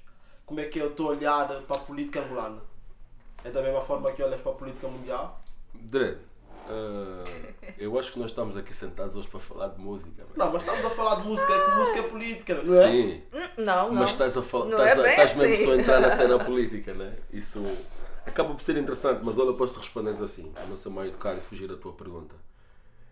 Como 0.51 0.59
é 0.59 0.65
que 0.65 0.81
é 0.81 0.85
o 0.85 0.91
teu 0.91 1.07
olhar 1.07 1.47
para 1.63 1.77
a 1.77 1.79
política 1.79 2.23
angolana? 2.23 2.61
É 3.45 3.51
da 3.53 3.63
mesma 3.63 3.83
forma 3.83 4.11
que 4.11 4.21
olhas 4.21 4.41
para 4.41 4.51
a 4.51 4.55
política 4.57 4.89
mundial? 4.89 5.41
Dredd, 5.73 6.19
ah, 6.69 7.23
eu 7.79 7.97
acho 7.97 8.13
que 8.13 8.19
nós 8.19 8.33
estamos 8.33 8.57
aqui 8.57 8.75
sentados 8.75 9.15
hoje 9.15 9.29
para 9.29 9.39
falar 9.39 9.69
de 9.69 9.81
música. 9.81 10.25
man. 10.25 10.45
Não, 10.45 10.53
mas 10.53 10.63
estamos 10.65 10.85
a 10.87 10.91
falar 10.91 11.15
de 11.23 11.29
música, 11.29 11.53
é 11.53 11.65
que 11.65 11.71
música 11.79 11.99
é 12.01 12.03
política, 12.03 12.55
não 12.65 12.75
é? 12.83 12.91
Sim, 12.91 13.23
Hum, 13.33 13.49
Não, 13.59 13.93
não. 13.93 13.95
mas 13.95 14.11
estás 14.11 14.37
a. 14.37 14.41
Não 14.41 14.71
Estás, 14.71 14.99
é 14.99 15.03
a- 15.07 15.11
estás 15.11 15.37
mesmo 15.37 15.55
assim. 15.55 15.65
só 15.67 15.71
a 15.71 15.77
entrar 15.77 16.01
na 16.01 16.11
cena 16.11 16.39
política, 16.45 16.95
né? 16.95 17.17
Isso 17.33 17.63
acaba 18.27 18.53
por 18.53 18.61
ser 18.61 18.77
interessante, 18.77 19.21
mas 19.23 19.39
olha, 19.39 19.53
posso 19.53 19.79
respondendo 19.79 20.25
assim, 20.25 20.51
para 20.51 20.65
não 20.67 20.75
ser 20.75 20.89
mal 20.89 21.07
educado 21.07 21.39
e 21.39 21.43
fugir 21.43 21.69
da 21.69 21.77
tua 21.77 21.93
pergunta. 21.93 22.35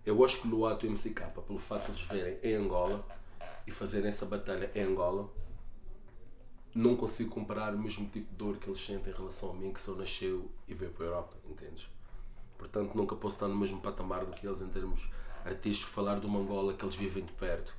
Eu 0.05 0.25
acho 0.25 0.43
que 0.43 0.49
no 0.49 0.67
ato 0.67 0.87
MCK, 0.87 1.23
pelo 1.47 1.61
facto 1.61 1.93
de 1.93 1.93
eles 1.93 2.01
verem 2.03 2.39
em 2.43 2.57
Angola 2.57 3.01
e 3.65 3.71
fazerem 3.71 4.09
essa 4.09 4.27
batalha 4.27 4.73
em 4.75 4.83
Angola, 4.83 5.29
não 6.75 6.97
consigo 6.97 7.31
comparar 7.31 7.75
o 7.75 7.79
mesmo 7.79 8.09
tipo 8.09 8.31
de 8.31 8.37
dor 8.37 8.57
que 8.59 8.69
eles 8.69 8.85
sentem 8.85 9.13
em 9.13 9.17
relação 9.17 9.51
a 9.51 9.55
mim, 9.55 9.73
que 9.73 9.81
só 9.81 9.95
nasceu 9.95 10.51
e 10.67 10.75
veio 10.75 10.93
para 10.93 11.07
a 11.07 11.09
Europa, 11.09 11.37
entendes? 11.49 11.89
Portanto, 12.59 12.95
nunca 12.95 13.15
posso 13.17 13.37
estar 13.37 13.49
no 13.49 13.57
mesmo 13.57 13.81
patamar 13.81 14.25
do 14.25 14.33
que 14.33 14.47
eles 14.47 14.61
em 14.61 14.69
termos 14.69 15.09
artísticos, 15.45 15.93
falar 15.95 16.21
de 16.21 16.27
uma 16.27 16.41
Angola 16.41 16.75
que 16.75 16.85
eles 16.85 16.95
vivem 16.95 17.25
de 17.25 17.33
perto. 17.33 17.75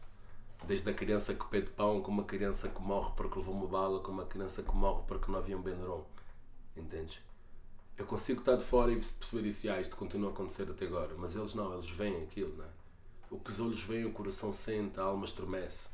Desde 0.65 0.89
a 0.89 0.93
criança 0.93 1.33
que 1.33 1.45
pede 1.45 1.71
pão, 1.71 2.01
como 2.01 2.21
a 2.21 2.25
criança 2.25 2.69
que 2.69 2.81
morre 2.81 3.11
porque 3.15 3.37
levou 3.39 3.53
uma 3.53 3.67
bala, 3.67 3.99
como 3.99 4.21
a 4.21 4.25
criança 4.25 4.63
que 4.63 4.75
morre 4.75 5.03
porque 5.07 5.31
não 5.31 5.39
havia 5.39 5.57
um 5.57 5.61
Benuron. 5.61 6.03
Entendes? 6.75 7.19
Eu 7.97 8.05
consigo 8.05 8.39
estar 8.39 8.55
de 8.55 8.63
fora 8.63 8.91
e 8.91 8.95
perceber 8.95 9.47
isso, 9.47 9.69
ah, 9.69 9.79
isto 9.79 9.95
continua 9.95 10.29
a 10.29 10.33
acontecer 10.33 10.69
até 10.69 10.85
agora. 10.85 11.13
Mas 11.17 11.35
eles 11.35 11.53
não, 11.53 11.73
eles 11.73 11.89
veem 11.89 12.23
aquilo, 12.23 12.55
não 12.57 12.65
é? 12.65 12.69
O 13.29 13.39
que 13.39 13.51
os 13.51 13.59
olhos 13.59 13.83
veem, 13.83 14.05
o 14.05 14.11
coração 14.11 14.51
sente, 14.51 14.99
a 14.99 15.03
alma 15.03 15.25
estremece. 15.25 15.87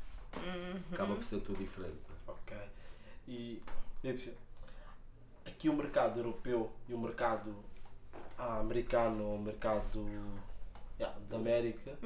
Acaba 0.92 1.14
por 1.14 1.24
ser 1.24 1.40
tudo 1.40 1.58
diferente. 1.58 2.05
E 3.28 3.62
Lipsia, 4.02 4.34
aqui 5.44 5.68
o 5.68 5.74
mercado 5.74 6.20
europeu 6.20 6.70
e 6.88 6.94
o 6.94 6.98
mercado 6.98 7.54
ah, 8.38 8.58
americano, 8.58 9.34
o 9.34 9.38
mercado 9.38 10.06
yeah, 10.98 11.18
da 11.28 11.36
América, 11.36 11.98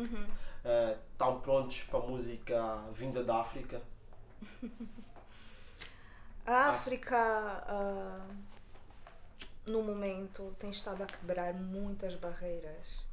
eh, 0.64 0.96
estão 1.12 1.40
prontos 1.40 1.82
para 1.82 1.98
a 1.98 2.02
música 2.02 2.76
vinda 2.92 3.22
da 3.22 3.40
África? 3.40 3.82
A 6.46 6.70
África, 6.70 7.16
ah, 7.18 8.26
no 9.66 9.82
momento, 9.82 10.54
tem 10.58 10.70
estado 10.70 11.02
a 11.02 11.06
quebrar 11.06 11.54
muitas 11.54 12.14
barreiras. 12.14 13.04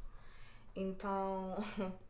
Então, 0.74 1.56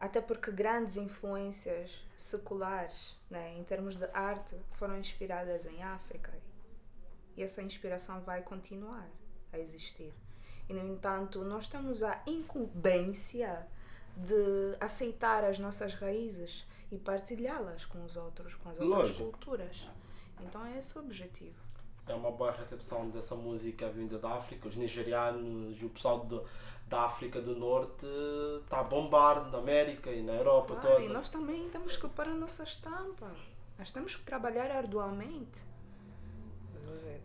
até 0.00 0.20
porque 0.20 0.50
grandes 0.50 0.96
influências 0.96 2.02
seculares, 2.16 3.18
né, 3.28 3.54
em 3.58 3.62
termos 3.62 3.96
de 3.96 4.06
arte, 4.14 4.56
foram 4.72 4.98
inspiradas 4.98 5.66
em 5.66 5.82
África. 5.82 6.32
E 7.36 7.42
essa 7.42 7.62
inspiração 7.62 8.20
vai 8.22 8.40
continuar 8.40 9.06
a 9.52 9.58
existir. 9.58 10.12
E, 10.68 10.72
no 10.72 10.86
entanto, 10.94 11.44
nós 11.44 11.68
temos 11.68 12.02
a 12.02 12.22
incumbência 12.26 13.66
de 14.16 14.76
aceitar 14.80 15.44
as 15.44 15.58
nossas 15.58 15.94
raízes 15.94 16.66
e 16.90 16.96
partilhá-las 16.96 17.84
com 17.84 18.02
os 18.04 18.16
outros, 18.16 18.54
com 18.54 18.70
as 18.70 18.80
outras 18.80 18.98
Lógico. 19.10 19.30
culturas. 19.30 19.88
Então 20.40 20.64
é 20.64 20.78
esse 20.78 20.96
o 20.96 21.00
objetivo. 21.02 21.56
É 22.06 22.14
uma 22.14 22.30
boa 22.32 22.50
recepção 22.50 23.08
dessa 23.10 23.34
música 23.36 23.88
vinda 23.88 24.18
da 24.18 24.30
África. 24.30 24.66
Os 24.66 24.76
nigerianos, 24.76 25.80
o 25.82 25.88
pessoal 25.90 26.24
do, 26.24 26.44
da 26.90 27.02
África 27.02 27.40
do 27.40 27.56
Norte 27.56 28.04
está 28.62 28.80
a 28.80 28.82
bombar 28.82 29.48
na 29.50 29.58
América 29.58 30.10
e 30.10 30.22
na 30.22 30.32
Europa 30.34 30.74
Claro, 30.74 30.96
toda. 30.96 31.06
e 31.06 31.08
nós 31.08 31.28
também 31.30 31.68
temos 31.70 31.96
que 31.96 32.06
pôr 32.08 32.26
a 32.28 32.32
nossa 32.34 32.64
estampa. 32.64 33.30
Nós 33.78 33.90
temos 33.92 34.16
que 34.16 34.22
trabalhar 34.24 34.70
arduamente. 34.70 35.64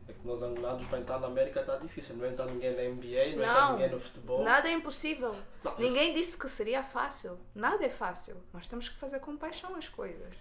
É 0.08 0.13
que 0.13 0.25
nós 0.28 0.43
angolanos 0.43 0.86
para 0.88 0.99
entrar 0.99 1.19
na 1.19 1.25
América 1.28 1.62
está 1.62 1.78
difícil. 1.78 2.15
Não 2.15 2.28
entra 2.28 2.45
ninguém 2.45 2.75
na 2.75 2.84
NBA, 2.84 3.08
não, 3.08 3.43
entra 3.43 3.54
Não, 3.54 3.71
ninguém 3.73 3.89
no 3.91 3.99
futebol. 3.99 4.43
nada 4.43 4.69
é 4.69 4.73
impossível. 4.73 5.36
Não, 5.63 5.75
Ninguém 5.80 6.13
disse 6.13 6.38
que 6.38 6.47
seria 6.47 6.84
fácil. 6.84 7.38
Nada 7.56 7.84
é 7.84 7.89
fácil. 7.89 8.38
Nós 8.54 8.67
temos 8.67 8.88
que 8.88 8.97
fazer 8.97 9.19
com 9.19 9.36
paixão 9.36 9.75
as 9.75 9.88
coisas. 9.89 10.36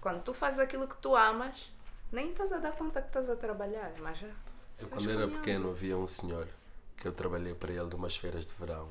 Quando 0.00 0.22
tu 0.22 0.34
fazes 0.34 0.58
aquilo 0.58 0.88
que 0.88 0.96
tu 0.96 1.14
amas, 1.14 1.72
nem 2.10 2.30
estás 2.30 2.52
a 2.52 2.58
dar 2.58 2.72
conta 2.72 3.00
que 3.00 3.06
estás 3.08 3.30
a 3.30 3.36
trabalhar, 3.36 3.92
mas 4.00 4.18
já. 4.18 4.26
Eu, 4.78 4.88
quando 4.88 5.08
era 5.08 5.20
caminhando. 5.20 5.38
pequeno, 5.38 5.70
havia 5.70 5.96
um 5.96 6.06
senhor 6.06 6.48
que 6.96 7.06
eu 7.06 7.12
trabalhei 7.12 7.54
para 7.54 7.72
ele 7.72 7.88
de 7.88 7.94
umas 7.96 8.16
feiras 8.16 8.46
de 8.46 8.54
verão. 8.54 8.88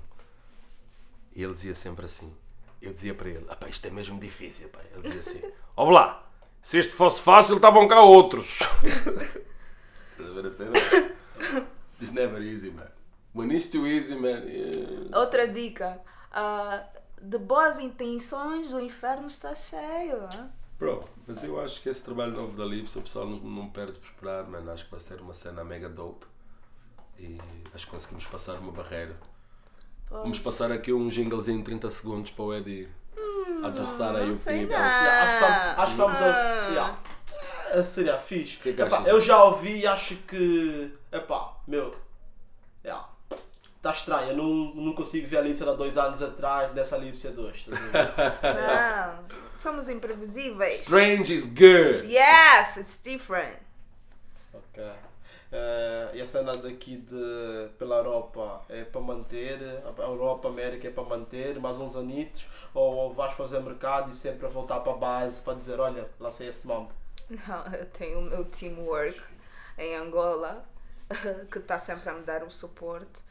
E 1.35 1.41
ele 1.43 1.53
dizia 1.53 1.73
sempre 1.75 2.05
assim: 2.05 2.33
Eu 2.81 2.93
dizia 2.93 3.13
para 3.15 3.29
ele, 3.29 3.45
"Apá, 3.49 3.67
isto 3.69 3.85
é 3.87 3.89
mesmo 3.89 4.19
difícil. 4.19 4.69
Pá. 4.69 4.79
Ele 4.91 5.01
dizia 5.01 5.19
assim: 5.19 5.41
Ó 5.75 5.89
lá, 5.89 6.29
se 6.61 6.77
isto 6.79 6.93
fosse 6.95 7.21
fácil, 7.21 7.55
estavam 7.55 7.87
cá 7.87 8.01
outros. 8.01 8.59
It's 11.99 12.11
never 12.11 12.41
easy, 12.41 12.71
man. 12.71 12.89
When 13.33 13.51
it's 13.51 13.69
too 13.69 13.87
easy, 13.87 14.15
man. 14.15 14.43
Outra 15.13 15.47
dica. 15.47 15.99
ah, 16.31 16.83
de 17.21 17.37
boas 17.37 17.79
intenções, 17.79 18.71
o 18.71 18.79
inferno 18.79 19.27
está 19.27 19.55
cheio. 19.55 20.23
ah. 20.25 20.49
Bro, 20.77 21.07
mas 21.25 21.43
eu 21.43 21.59
acho 21.61 21.81
que 21.81 21.89
esse 21.89 22.03
trabalho 22.03 22.33
novo 22.33 22.57
da 22.57 22.65
Lips, 22.65 22.95
o 22.95 23.01
pessoal 23.01 23.25
não, 23.25 23.37
não 23.39 23.69
perde 23.69 23.93
por 23.93 24.05
esperar, 24.05 24.43
mano. 24.49 24.71
Acho 24.71 24.85
que 24.85 24.91
vai 24.91 24.99
ser 24.99 25.21
uma 25.21 25.33
cena 25.33 25.63
mega 25.63 25.87
dope. 25.87 26.25
E 27.19 27.39
acho 27.73 27.85
que 27.85 27.91
conseguimos 27.91 28.25
passar 28.27 28.55
uma 28.55 28.71
barreira. 28.71 29.15
Vamos 30.09 30.39
passar 30.39 30.71
aqui 30.71 30.93
um 30.93 31.09
jinglezinho 31.09 31.57
de 31.59 31.63
30 31.63 31.89
segundos 31.89 32.31
para 32.31 32.43
o 32.45 32.53
Eddie 32.53 32.87
adoçar 33.63 34.15
aí 34.15 34.29
o 34.29 34.35
people. 34.37 34.65
Yeah, 34.67 35.21
acho, 35.23 35.33
que 35.33 35.41
vamos- 35.41 35.79
acho 35.79 35.91
que 35.91 35.97
vamos 35.97 36.15
a. 36.17 36.25
Ah. 36.25 36.67
Yeah. 36.69 36.99
Ah, 37.75 37.83
Seria 37.83 38.17
fixe. 38.19 38.57
Que 38.57 38.73
que 38.73 38.81
Epá, 38.81 39.01
eu 39.07 39.19
já 39.19 39.43
ouvi 39.43 39.79
e 39.79 39.87
acho 39.87 40.15
que. 40.17 40.93
Epá, 41.11 41.53
meu. 41.67 41.95
Yeah. 42.85 43.09
Está 43.77 43.91
estranho, 43.91 44.29
eu 44.31 44.37
não, 44.37 44.73
não 44.75 44.93
consigo 44.93 45.27
ver 45.27 45.37
a 45.37 45.41
Lipsia 45.41 45.69
há 45.69 45.73
dois 45.73 45.97
anos 45.97 46.21
atrás 46.21 46.71
dessa 46.73 46.95
Lipsia 46.95 47.31
2. 47.31 47.55
estás 47.55 47.79
a 47.79 47.89
ver? 47.89 48.55
Não, 48.55 49.25
somos 49.57 49.89
imprevisíveis. 49.89 50.81
Strange 50.81 51.33
is 51.33 51.45
good! 51.45 52.05
Yes, 52.07 52.77
it's 52.77 52.97
different. 53.03 53.57
Ok. 54.53 54.83
Eh, 55.55 56.09
e 56.15 56.21
a 56.21 56.25
cena 56.25 56.57
daqui 56.57 56.97
de, 56.97 57.69
pela 57.77 57.97
Europa 57.97 58.63
é 58.67 58.83
para 58.83 58.99
manter, 58.99 59.59
a 59.85 60.01
Europa, 60.01 60.47
a 60.47 60.51
América 60.51 60.87
é 60.87 60.91
para 60.91 61.03
manter 61.03 61.59
mais 61.59 61.77
uns 61.77 61.95
anitos, 61.95 62.47
ou 62.73 63.13
vais 63.13 63.33
fazer 63.33 63.59
mercado 63.59 64.09
e 64.09 64.15
sempre 64.15 64.47
a 64.47 64.49
voltar 64.49 64.79
para 64.79 64.93
a 64.93 64.97
base 64.97 65.39
para 65.43 65.53
dizer: 65.53 65.79
olha, 65.79 66.09
lancei 66.19 66.47
esse 66.47 66.65
mambo. 66.65 66.91
Não, 67.29 67.71
eu 67.71 67.85
tenho 67.85 68.17
o 68.17 68.21
meu 68.23 68.43
teamwork 68.45 69.21
em 69.77 69.95
Angola, 69.95 70.65
que 71.51 71.59
está 71.59 71.77
sempre 71.77 72.09
a 72.09 72.13
me 72.13 72.23
dar 72.23 72.43
o 72.43 72.49
suporte. 72.49 73.21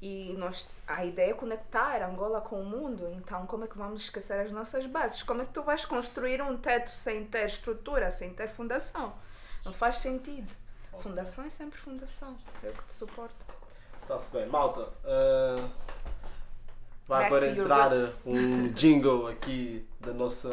E 0.00 0.34
nós, 0.38 0.70
a 0.86 1.04
ideia 1.04 1.32
é 1.32 1.34
conectar 1.34 2.00
Angola 2.08 2.40
com 2.40 2.60
o 2.60 2.64
mundo. 2.64 3.08
Então, 3.16 3.44
como 3.46 3.64
é 3.64 3.66
que 3.66 3.76
vamos 3.76 4.02
esquecer 4.02 4.38
as 4.38 4.52
nossas 4.52 4.86
bases? 4.86 5.22
Como 5.24 5.42
é 5.42 5.44
que 5.44 5.52
tu 5.52 5.62
vais 5.64 5.84
construir 5.84 6.40
um 6.42 6.56
teto 6.56 6.90
sem 6.90 7.24
ter 7.24 7.46
estrutura, 7.46 8.10
sem 8.10 8.32
ter 8.32 8.48
fundação? 8.48 9.14
Não 9.64 9.72
faz 9.72 9.98
sentido. 9.98 10.61
Fundação 11.00 11.44
é 11.44 11.50
sempre 11.50 11.78
fundação. 11.78 12.36
É 12.62 12.68
o 12.68 12.72
que 12.72 12.84
te 12.84 12.92
suporta. 12.92 13.34
Está-se 14.02 14.30
bem. 14.30 14.46
Malta, 14.46 14.88
eh, 15.04 15.64
vai 17.06 17.30
Back 17.30 17.44
your 17.46 17.60
entrar 17.66 17.92
um 18.26 18.68
jingle 18.72 19.26
aqui 19.28 19.86
da 20.00 20.12
nossa, 20.12 20.50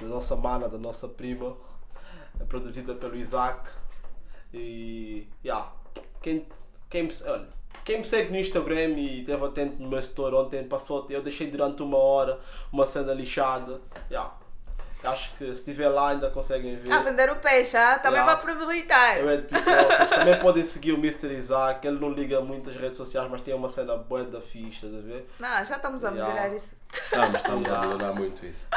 da 0.00 0.06
nossa 0.06 0.36
mana, 0.36 0.68
da 0.68 0.78
nossa 0.78 1.08
prima, 1.08 1.56
produzida 2.48 2.94
pelo 2.94 3.16
Isaac. 3.16 3.68
E, 4.54 5.26
yeah, 5.44 5.72
quem, 6.20 6.46
quem, 6.90 7.04
me- 7.04 7.14
olha, 7.26 7.48
quem 7.84 7.98
me 8.00 8.06
segue 8.06 8.30
no 8.30 8.38
Instagram 8.38 8.90
e 8.90 9.20
esteve 9.20 9.44
atento 9.44 9.82
no 9.82 9.88
meu 9.88 9.98
store 9.98 10.34
ontem, 10.36 10.68
passou, 10.68 11.06
eu 11.10 11.22
deixei 11.22 11.50
durante 11.50 11.82
uma 11.82 11.96
hora 11.98 12.38
uma 12.72 12.86
cena 12.86 13.12
lixada. 13.14 13.80
Yeah. 14.10 14.32
Acho 15.04 15.32
que 15.36 15.46
se 15.46 15.52
estiver 15.52 15.88
lá 15.88 16.10
ainda 16.10 16.30
conseguem 16.30 16.76
ver. 16.76 16.92
A 16.92 17.00
vender 17.00 17.30
o 17.30 17.36
peixe, 17.36 17.76
ah? 17.76 17.98
também 17.98 18.20
Yeah. 18.20 18.34
vai 18.40 18.54
aproveitar. 18.54 19.18
Eu 19.18 19.28
é. 19.30 19.36
Também 19.38 20.38
podem 20.40 20.64
seguir 20.64 20.92
o 20.92 20.96
Mr. 20.98 21.32
Isaac. 21.32 21.86
Ele 21.86 21.98
não 21.98 22.10
liga 22.10 22.40
muito 22.40 22.70
às 22.70 22.76
redes 22.76 22.96
sociais, 22.98 23.28
mas 23.30 23.42
tem 23.42 23.52
uma 23.54 23.68
cena 23.68 23.96
boa 23.96 24.22
da 24.22 24.40
ficha, 24.40 24.86
estás 24.86 24.94
a 24.94 25.06
ver? 25.06 25.28
Não, 25.40 25.64
já 25.64 25.76
estamos 25.76 26.04
a 26.04 26.10
Yeah. 26.10 26.32
melhorar 26.32 26.54
isso. 26.54 26.76
Estamos, 26.92 27.34
estamos 27.36 27.66
a 27.68 27.70
Yeah. 27.72 27.86
melhorar 27.88 28.12
muito 28.14 28.46
isso. 28.46 28.68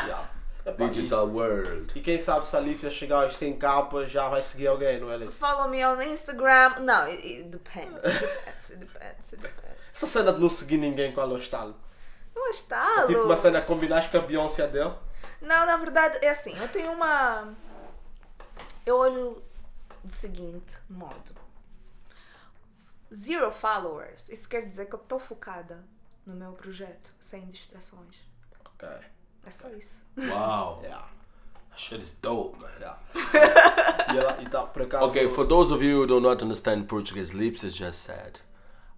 Epá, 0.65 0.88
Digital 0.88 1.27
World. 1.27 1.91
E, 1.93 1.99
e 1.99 2.01
quem 2.01 2.19
sabe 2.19 2.47
se 2.47 2.55
a 2.55 2.59
Lipsia 2.59 2.89
chegar 2.89 3.23
aos 3.23 3.35
100 3.38 3.57
capas 3.57 4.11
já 4.11 4.27
vai 4.27 4.41
seguir 4.41 4.65
alguém, 4.65 4.99
não 4.99 5.11
é, 5.11 5.17
Lipsia? 5.17 5.47
Follow 5.47 5.69
me 5.69 5.85
on 5.85 6.01
Instagram. 6.01 6.79
Não, 6.79 7.03
it, 7.03 7.21
it 7.23 7.43
depends. 7.49 8.01
It 8.03 8.19
depends, 8.19 8.69
it 8.71 8.79
depends, 8.79 9.33
it 9.33 9.41
depends. 9.43 9.75
Essa 9.95 10.07
cena 10.07 10.33
de 10.33 10.39
não 10.41 10.49
seguir 10.49 10.77
ninguém 10.77 11.11
qual 11.11 11.29
é 11.29 11.33
o 11.35 11.38
estalo? 11.38 11.75
Não 12.35 12.49
estalo. 12.49 13.07
Tipo 13.07 13.21
uma 13.21 13.38
cena 13.38 13.61
combinaste 13.61 14.09
com 14.09 14.17
a 14.17 14.21
Beyoncé 14.21 14.65
dele? 14.67 14.93
Não, 15.45 15.65
na 15.65 15.77
verdade 15.77 16.17
é 16.23 16.29
assim, 16.29 16.58
eu 16.58 16.67
tenho 16.67 16.91
uma. 16.91 17.53
Eu 18.84 18.97
olho 18.97 19.43
de 20.03 20.12
seguinte 20.12 20.77
modo. 20.89 21.36
Zero 23.13 23.51
followers. 23.51 24.27
Isso 24.29 24.49
quer 24.49 24.65
dizer 24.65 24.88
que 24.88 24.95
eu 24.95 24.99
estou 24.99 25.19
focada 25.19 25.84
no 26.25 26.34
meu 26.34 26.53
projeto, 26.53 27.13
sem 27.19 27.45
distrações. 27.47 28.15
Ok. 28.65 28.89
É 29.45 29.51
só 29.51 29.69
isso. 29.69 30.03
Wow. 30.17 30.81
Yeah. 30.84 31.08
That 31.69 31.81
shit 31.81 32.01
is 32.01 32.13
dope, 32.21 32.58
man. 32.60 32.71
Yeah. 32.79 34.49
tá, 34.49 34.65
por 34.65 34.84
acaso. 34.84 35.05
Okay, 35.05 35.27
for 35.27 35.45
those 35.45 35.71
of 35.71 35.84
you 35.84 36.01
who 36.01 36.08
do 36.08 36.19
not 36.19 36.41
understand 36.41 36.88
Portuguese, 36.88 37.34
Lips 37.36 37.62
has 37.63 37.75
just 37.75 38.01
said, 38.01 38.39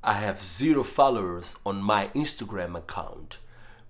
I 0.04 0.14
have 0.14 0.42
zero 0.44 0.84
followers 0.84 1.58
on 1.66 1.82
my 1.82 2.08
Instagram 2.14 2.78
account 2.78 3.40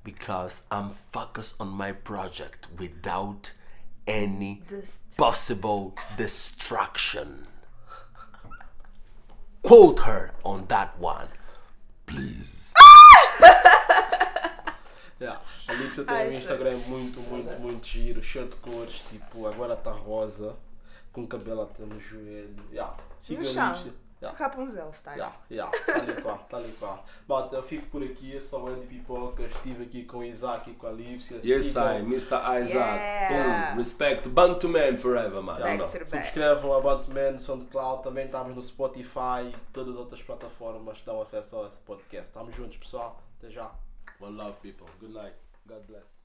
because 0.07 0.61
I'm 0.71 0.91
focused 0.91 1.59
on 1.59 1.67
my 1.67 1.91
project 1.91 2.67
without 2.79 3.51
any 4.07 4.63
possible 5.17 5.97
distraction. 6.15 7.45
Quote 9.63 9.99
her 9.99 10.31
on 10.45 10.67
that 10.69 10.97
one, 10.97 11.27
please. 12.05 12.73
Yeah. 15.19 15.37
A 15.67 15.73
Lipsa 15.73 16.03
tem 16.05 16.15
Ai, 16.15 16.29
um 16.29 16.33
Instagram 16.33 16.77
muito, 16.85 17.19
muito, 17.21 17.59
muito 17.59 17.87
giro, 17.87 18.21
cheio 18.21 18.47
de 18.47 18.55
cores, 18.57 19.01
tipo, 19.09 19.47
agora 19.47 19.73
está 19.73 19.89
rosa, 19.89 20.55
com 21.11 21.25
cabelo 21.25 21.63
até 21.63 21.83
no 21.83 21.99
joelho. 21.99 22.63
Yeah. 22.71 22.95
Siga 23.19 23.41
a. 23.41 23.73
Lipsa. 23.73 23.93
Yeah. 24.19 24.35
Rapunzel 24.35 24.91
style. 24.93 25.17
Yeah, 25.17 25.35
yeah, 25.51 25.71
tá 25.85 25.93
ali 25.93 26.13
cá, 26.21 26.37
tá 26.49 26.57
ali 26.57 26.71
cá. 26.79 27.03
Bom, 27.27 27.49
eu 27.51 27.61
fico 27.61 27.85
por 27.87 28.01
aqui, 28.01 28.33
eu 28.33 28.41
sou 28.41 28.63
o 28.63 28.67
Andy 28.67 28.87
Pipoca, 28.87 29.43
estive 29.43 29.83
aqui 29.83 30.05
com 30.05 30.17
o 30.17 30.23
Isaac 30.23 30.71
e 30.71 30.73
com 30.73 30.87
a 30.87 30.91
Lipsia. 30.91 31.39
Yes, 31.43 31.75
I, 31.75 31.99
Mr. 32.01 32.41
Isaac. 32.61 32.73
Yeah. 32.73 33.69
Boom. 33.71 33.77
Respect. 33.77 34.27
Bantu 34.29 34.69
man 34.69 34.97
forever, 34.97 35.43
man. 35.43 35.59
Back 35.59 35.71
You 35.73 35.77
know. 35.77 35.87
to 35.87 35.91
the 35.91 36.05
back. 36.05 36.25
Subscrevam 36.25 36.73
a 36.73 36.81
Bandman 36.81 37.31
no 37.33 37.39
SoundCloud, 37.39 38.01
também 38.01 38.25
estamos 38.25 38.55
no 38.55 38.63
Spotify 38.63 39.51
e 39.53 39.57
todas 39.71 39.93
as 39.93 39.99
outras 39.99 40.21
plataformas 40.23 40.97
que 40.97 41.05
dão 41.05 41.21
acesso 41.21 41.61
a 41.61 41.67
esse 41.67 41.79
podcast. 41.81 42.27
Estamos 42.27 42.55
juntos, 42.55 42.77
pessoal. 42.77 43.21
Até 43.37 43.51
já. 43.51 43.69
One 44.19 44.35
love, 44.35 44.57
people. 44.63 44.87
Good 44.99 45.13
night. 45.13 45.35
God 45.67 45.83
bless. 45.85 46.16